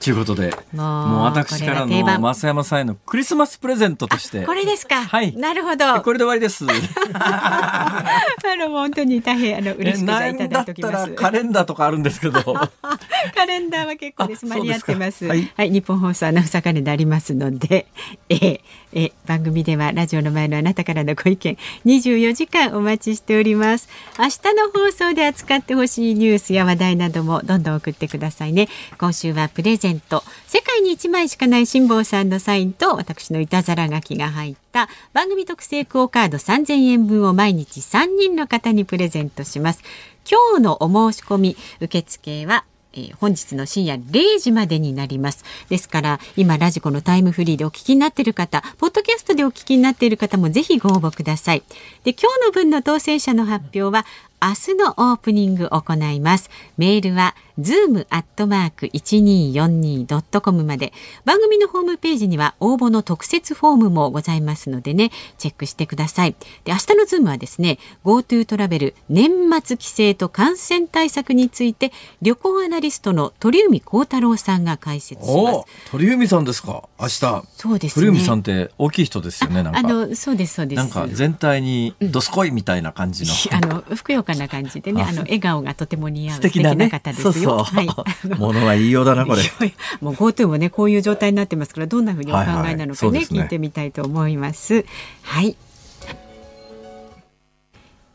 [0.03, 4.45] ということで、もう私からの増山さんへのクリスマスプレゼントとして。
[4.45, 5.05] これですか。
[5.05, 5.33] はい。
[5.37, 6.03] なるほど。
[6.03, 6.67] これで終わりです。
[7.15, 8.03] あ
[8.59, 11.13] の、本当に大変、あの、嬉しくいただいておきます。
[11.13, 12.43] カレンダーとかあるんですけど。
[12.43, 14.45] カレンダーは結構です。
[14.45, 15.25] 間に合ってます。
[15.25, 17.87] はい、はい、日本放送アナウンサーカレンダーありますので、
[18.29, 18.61] えー、
[18.93, 23.89] え番組ではラジオの前のあなたからのご意見24時間お待ちしております。
[24.19, 28.69] 明日の放送で扱ってほしいニュースや話題などもどんどん送ってくださいね。
[28.99, 30.23] 今週はプレゼント。
[30.47, 34.89] 世界に1枚しかない辛坊さんのサインと私のいたずら書きが入った。
[35.13, 39.83] 番組特製クオカード3000円分を毎日3人の方にプレゼントします。
[40.31, 42.65] 今日のお申し込み受付は
[42.95, 45.45] えー、本日の深夜0時までになります。
[45.69, 51.63] ですから今ラジコのタイムフリーでお聞きになっている方ポッドキャストでお聞きになっている方もぜひご応募ください。
[52.05, 54.05] で今日の分の当選者の発表は
[54.41, 56.51] 明日のオープニング行います。
[56.77, 60.93] メールはズームアットマーク一二四二ドットコムまで。
[61.25, 65.11] 番組のホームページには応募の特設フォームもございますのでね。
[65.39, 66.37] チェックしてください。
[66.65, 75.91] で明日のズームはですね GoTo トラベル年末規制と感染対策について旅行アナリストの鳥海高太郎さんが解説します。
[75.91, 76.89] 鳥海さんですか？
[76.99, 77.43] 明日。
[77.57, 80.79] そうです、ね、鳥海さんって大きい人ですよねあのそうですそうです。
[80.79, 87.65] なんか全体にどすこいみたいな感じの、うん、あのふくよかな感じでねあの笑顔がとても似合う素敵な、ね,、方ですよ。
[87.65, 87.67] そう。
[87.67, 87.89] そうはい。
[88.39, 89.43] ものは言いようだなこれ。
[90.01, 93.13] もう GoTo もねこういう状態になってますからどんなふうにお考えなのかねはいはい。
[93.13, 94.85] ね、聞いてみたいと思います。
[95.23, 95.57] はい。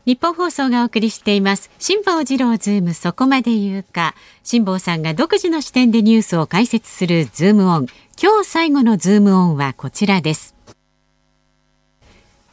[0.08, 1.70] ニッポン放送がお送りしています。
[1.78, 4.14] 辛坊治郎ズームそこまで言うか。
[4.42, 7.86] 辛坊さんが独自の視点でニュースを解説するズームオン。
[8.20, 10.54] 今日最後のズームオンはこちらです。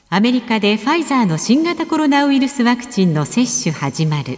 [0.09, 4.37] アメリカでファイザーの新型コロナウイルスワクチンの接種始まる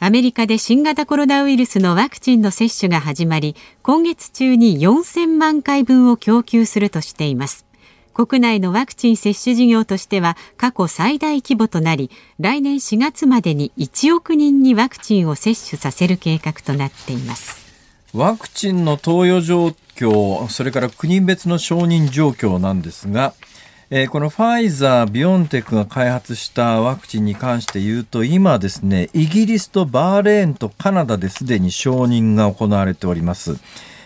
[0.00, 7.66] アメリカで新型コロナウイルスのワクチンの接種が始まり今月中に4000万回分を供給するとしています。
[8.14, 17.66] 国内のワクチン接種事業としては過去最大規模となり来年4月までに1億人にワクチンを接種させる計画となっています。
[18.14, 23.34] ワクチンの投与状況それから国別の承認状況なんですが
[23.90, 33.56] えー、このファイザー、ビオンテックが開発したワクチンに関して言うと、今ですね、イギリスとバーレーンとカナダですでに承認が行われております。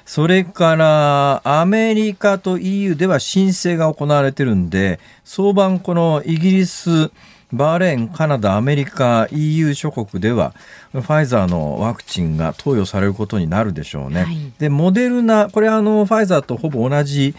[0.06, 7.10] それからアメリカと EU では申請が行われてるんで、相場このイギリス、
[7.52, 10.54] バーレーン、カナダ、アメリカ、EU 諸国では、
[10.92, 14.22] ファイザーのワクチンが投与されることになるでしょうね。
[14.22, 17.34] はい、で、モデルナ、これあの、ファイザーとほぼ同じ、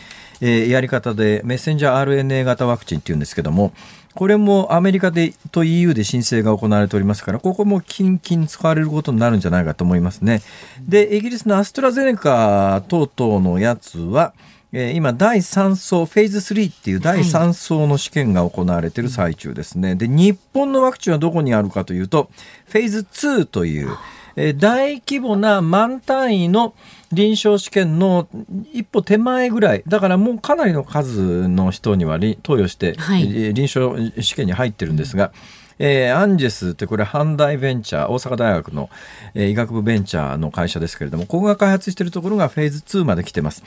[0.46, 3.72] えー、やり方でメッセンジャー RNA 型ワクチンっていうんですけども
[4.14, 10.42] これもアメリカでと EU で申請が行われておりますからここも近々使われることになるんじゃないかと思いますね。
[10.82, 14.34] でイギリスのアストラゼネカ等々のやつは
[14.74, 22.30] 今第3層フェーズ3っていう第3層の試験が行われている最中ですね、で日本のワクチンはどこにあるかというと
[22.66, 23.96] フェーズ2という、
[24.36, 26.74] 大規模な満単位の
[27.12, 28.28] 臨床試験の
[28.74, 35.32] 一歩手前ぐらいだからもうかなりの数の人には投与して、はい、臨床試験に入ってるんですが、
[35.80, 38.90] えー、アンジェスってこれ阪大ベンチャー大阪大学の、
[39.36, 43.64] えー、医学部ベンチャーの会社ですけれどもここが開発しているところがフェーズ2まで来てます。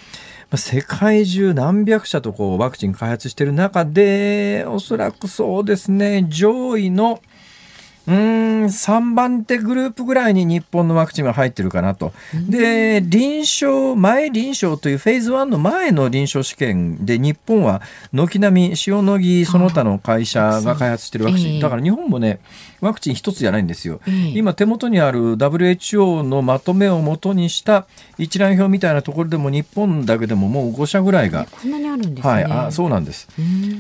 [0.51, 7.21] まあ、世界中何百社とこうワクチン開発している中でおそらくそうですね上位の
[8.07, 8.37] うん
[8.67, 12.13] 3番手グループぐらいに日本のワクチンは入ってるかなと。
[12.49, 17.83] で臨床前臨床というフェーズ1の前の臨床試験で日本は
[18.13, 22.41] 軒並み塩野義その他の会社が開発してるワクチンだから日本もね
[22.81, 24.01] ワクチン一つじゃないんですよ。
[24.35, 27.87] 今手元にある WHO のまとめをもとにした
[28.19, 31.47] 一覧表みたいなところでも日本だけでももう5社ぐらいが。
[31.51, 32.33] こんなにあるんですね。
[32.33, 33.29] はい、あそうなんです。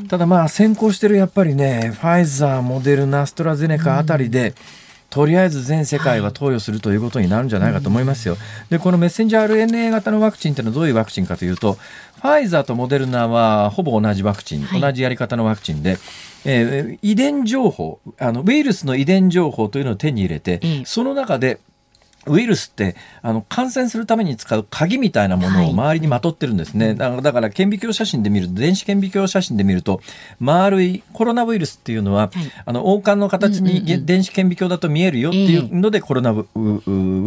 [0.08, 4.54] ただまあ先行してるやっぱりねファイザーモデルナアストラゼネカあたりりで、
[5.10, 8.36] とりあえず全世界は投与するということになるんじゃないかと思いますよ。
[8.70, 15.98] で、このメッセンジャー RNA 型のワクチンっていうのはどういうワクチンかというと、ファイザーとモデルナはほぼ同じワクチン、はい、同じやり方のワクチンで、
[16.44, 21.60] えー、遺伝情報あの、ウイルスの遺伝情報というのを手に入れて、うん、その中で
[22.26, 30.00] ウイルスってあの感染するために使う鍵みたいなものを周りにまとってるんですね、はい、だからだから顕微鏡写真で見ると電子顕微鏡写真で見ると
[30.40, 36.44] 丸いコロナウイルスっていうのは、はい、あの王冠の形に電子顕微鏡だと見えるよっていうのでコロナウ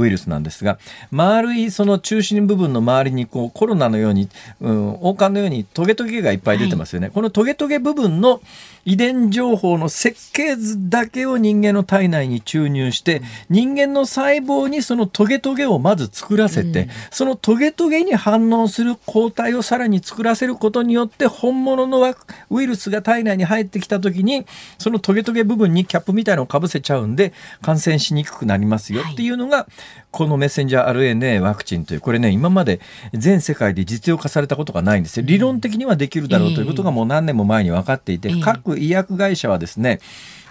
[0.07, 0.79] イルスなんですが
[1.11, 4.29] 丸いその中心部分の周りにこうコロナのように、
[4.61, 8.41] うん、王冠のようにトゲトゲがいっぱい出てますよね、はい、このトゲトゲ部分の
[8.89, 22.15] 遺伝情報の設計図だけを人間の体内に注入して、人間の細胞にそのトゲトゲをまず作らせて、そのトゲトゲに反応する抗体をさらに作らせることによって本物の
[22.49, 24.47] ウイルスが体内に入ってきた時に
[24.79, 27.31] そのトゲトゲ部分にキャップみたいのをかぶせちゃうんで
[27.61, 29.03] 感染しにくくなりますよ。
[29.07, 29.67] っていうのが、
[30.09, 32.01] このメッセンジャー RNA ワクチンという。
[32.01, 32.79] これね今まで
[33.13, 35.25] 全世界で実用化されたことがないんですよ。
[35.27, 39.99] 理論的にはできるだろうということがもう何年も前に分かっていて各医薬会社はですね、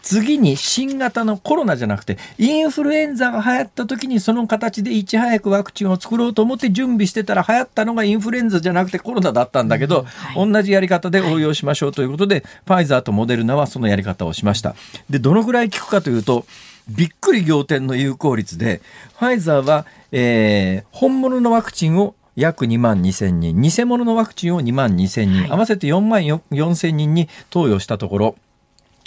[0.03, 14.75] 次に新型のコロナじゃなくてインフルエンザが流行った時にその形でいち早くワクチンを作ろうと思って準備してたら流行ったのがインフルエンザじゃなくてコロナだったんだけど、うんはい、同じやり方で応用しましょうということで、ファイザーとモデルナはそのやり方をしました。
[15.11, 16.47] でどのぐらい効くかというと
[16.89, 18.81] びっくり仰天の有効率で
[19.19, 23.61] ファイザーは、えー、本物のワクチンを約2万2000人。
[23.61, 28.37] 偽物のワクチンを2万2000人、はい、合わせて4万4000人に投与したところ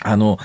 [0.04, 0.38] あの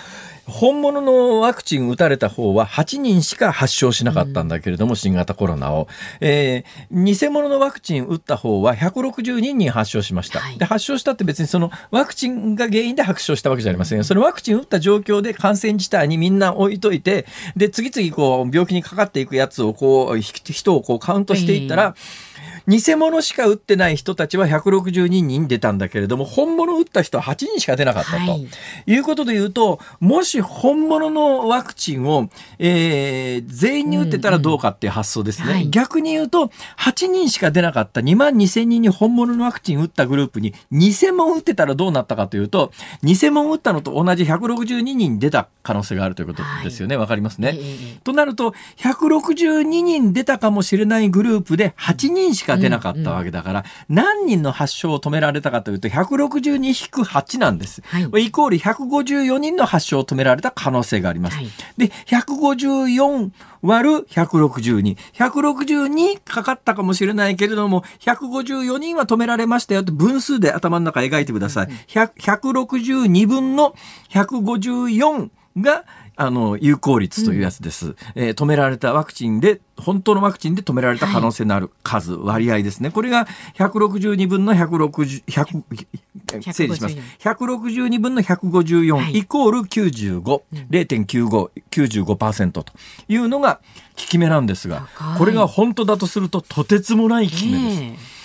[0.47, 5.89] 本物のワクチン打たれた方は8人しか発症しなかったんだけれども、うん、新型コロナを、
[6.21, 17.27] えー、偽物のワクチン打った方は162人発症しました、はい、で発症したって別にそのワクチンが原因で発症したわけじゃありませんそのワクチン打った状況で感染自体にみんな置いといて
[17.57, 22.37] で次々こう病気にかかっていくやつをこう人をこうカウントしていったら、えー
[22.69, 28.49] 偽物しか打ってない人たちは162人出たんだけれども、本物打った人は8人しか出なかったと、はい、
[28.87, 35.45] いうことで言うと、もし本物のワクチンを、えー、全員に打ってたらどうかっていう発想ですね。
[35.45, 46.97] うんうんはい、逆に言うと、8人しか出なかった2万2000人に本物のワクチン打ったグループに偽物打ってたらどうなったかというと、偽物打ったのと同じ162人出た可能性があるということですよね。
[46.97, 47.53] わ、はい、かりますね。
[47.55, 57.83] えー、となると、162人出たかもしれないグループで8人しか出なかったわけだから、何人の発症を止められたかというと、162-8なんです。
[57.87, 61.37] はい、イコール154人の発症を止められた可能性があります。
[61.37, 63.31] はい、で、154
[63.63, 64.97] 割る162。
[65.15, 71.69] 162かかったかもしれないけれども、154人は止められましたよって分数で頭の中描いてください。
[71.89, 73.75] 162分の
[74.11, 75.85] 154が
[76.17, 77.89] あの、有効率というやつです。
[77.89, 82.91] うん、えー、止められたワクチンで、本当のワクチンで止められた可能性のある数、はい、割合ですね。
[82.91, 86.97] これが162分の160、100、整理します。
[87.21, 90.23] 162分の154、はい、イコール95、
[90.71, 92.65] 0.95、95%と
[93.09, 93.63] いうのが効
[93.97, 94.89] き目なんですが、
[95.19, 97.83] これが本当だとするととてつもない効き目です。
[97.83, 97.85] え。
[97.85, 98.17] ー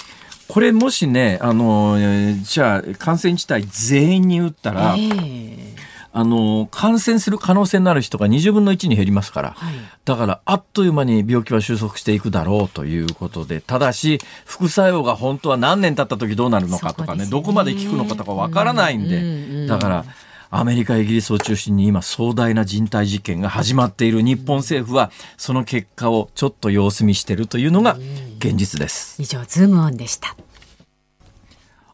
[0.51, 1.97] これもしね、あの、
[2.43, 4.99] じゃあ感染自体全員に打ったら、え。
[4.99, 20.05] ーあの感染する可能性のある人が20分の1に減りますから、はい、だからあっという間に病気は収束していくだろうということでただし副作用が本当は何年経った時どうなるのかとかね、ね、どこまで効くのかとかわからないんで、うんうんうん、だから
[20.53, 27.97] アメリカ、イギリスを中心に今壮大な人体実験が始まっている日本政府はその結果をちょっと様子見しているというのが
[28.37, 29.21] 現実です。
[29.21, 30.35] 以上、ズームオンでした。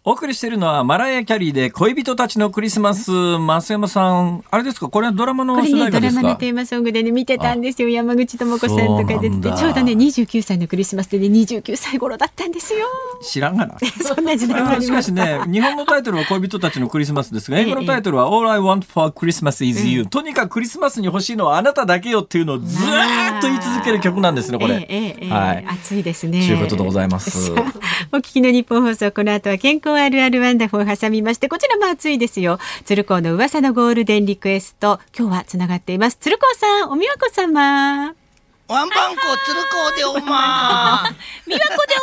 [0.08, 3.12] お送りしているのはマライア・キャリーで恋人たちのクリスマス。
[3.12, 4.88] 増山さん、あれですか？
[4.88, 7.90] これはドラマの主題歌ですか、ね、ドラマのテーマソングでね、見てたんですよ。
[7.90, 12.88] 山口智子さんとか出てて、ちょうどね、29歳のクリスマスでね、29歳頃だったんですよ。
[13.22, 13.76] 知らんがな。
[14.02, 24.88] そんな時代もありましかしね、日本のタイトルは恋人たちのクリスマスですが、英語のタイトルは All I Want for Christmas is You、うん、とにかくクリスマスに欲しいのはあなただけよっていうのをずっと言い続ける曲なんですね、これ。
[24.90, 25.66] えええはい。
[25.68, 26.48] 熱いですね。
[26.48, 27.52] ということでございます。
[28.14, 32.60] お聞きの日本放送、この後は健康あるあるワンダフを挟みましてこちらも暑いですよ。
[32.86, 35.00] 鶴光の噂のゴールデンリクエスト。
[35.18, 36.18] 今日はつながっています。
[36.20, 38.14] 鶴光さんおみわこ様。
[38.70, 41.10] ワンバンコ鶴光でおま
[41.48, 41.96] みわこで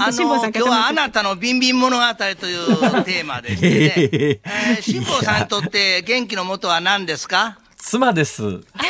[0.00, 7.58] ま あの今日はあなたのビンビン物語というテーマでしてね、 えー、辛坊さんにとって元気のもとは何ですか？
[7.76, 8.36] 妻です。
[8.36, 8.68] 素敵。
[8.72, 8.88] 100点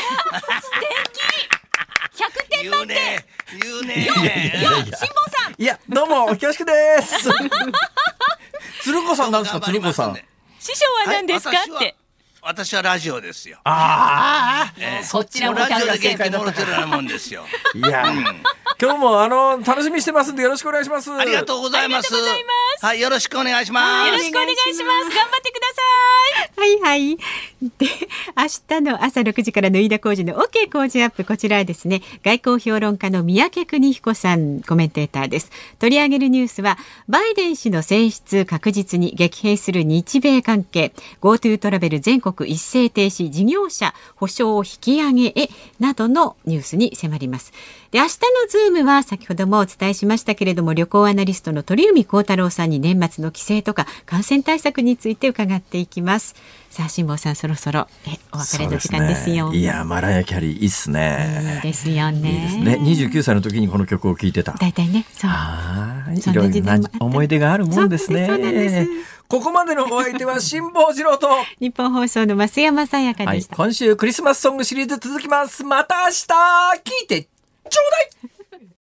[2.21, 3.25] 満点言うね。
[3.63, 3.95] 言うね。
[4.03, 5.55] いや辛坊さん。
[5.63, 7.17] いやどうも恐縮です。
[8.83, 9.61] 鶴子さんなんですか？
[9.61, 10.17] 鶴子さん。
[10.61, 11.97] 師匠は何ですか、って。
[12.49, 13.59] 私はラジオですよ。
[13.65, 17.45] ああ、えー、そちらもラジオで元気もろてるようなもんですよ。
[17.75, 18.25] いや、うん、
[18.81, 21.13] 今日もあの楽しみしてますんでよろしくお願いします。
[21.13, 22.11] ありがとうございます。
[22.81, 24.07] はい、よろしくお願いします。
[24.07, 25.15] よろしくお願いします。
[25.15, 25.83] 頑張ってくださ
[26.55, 26.59] い。
[26.59, 27.17] はいはい。
[27.77, 27.87] で、
[28.37, 35.51] 明日の朝6時からの飯田浩二の OK 工事アップこちらはですね、外交評論家の宮家邦彦さんコメンテーターです。
[35.81, 36.79] 取り上げるニュースは
[37.09, 47.53] バイデン氏の選出確実に激変する日米関係、GoTo トラベル全国一斉停止事業者補償を引き上げへなどのニュースに迫ります。
[47.91, 56.35] で明日のズームは先ほどもお伝えしましたけれども旅行アナリストの鳥海高太郎さんに年末の規制とか感染対策について伺っていきます。
[56.71, 61.55] さあ辛坊さんそろそろえお別れの時間ですよ、ね、いやマラヤキャリーいいっすね。
[61.57, 62.31] いいですよね。
[62.31, 62.79] いいですね。
[62.83, 64.53] 29歳の時にこの曲を聴いてた。
[64.53, 65.31] 大体ねそう。
[65.31, 68.27] ああいろいろな思い出があるもんですね。
[68.27, 68.87] そうです
[69.29, 71.29] ここまでのお相手は辛坊治郎と。
[71.61, 75.63] 日本放送の増山さやかでした、はい、今週クリスマスソングシリーズ続きます。
[75.65, 76.13] また明日
[76.83, 77.29] 聞いて
[77.69, 78.38] ちょうだい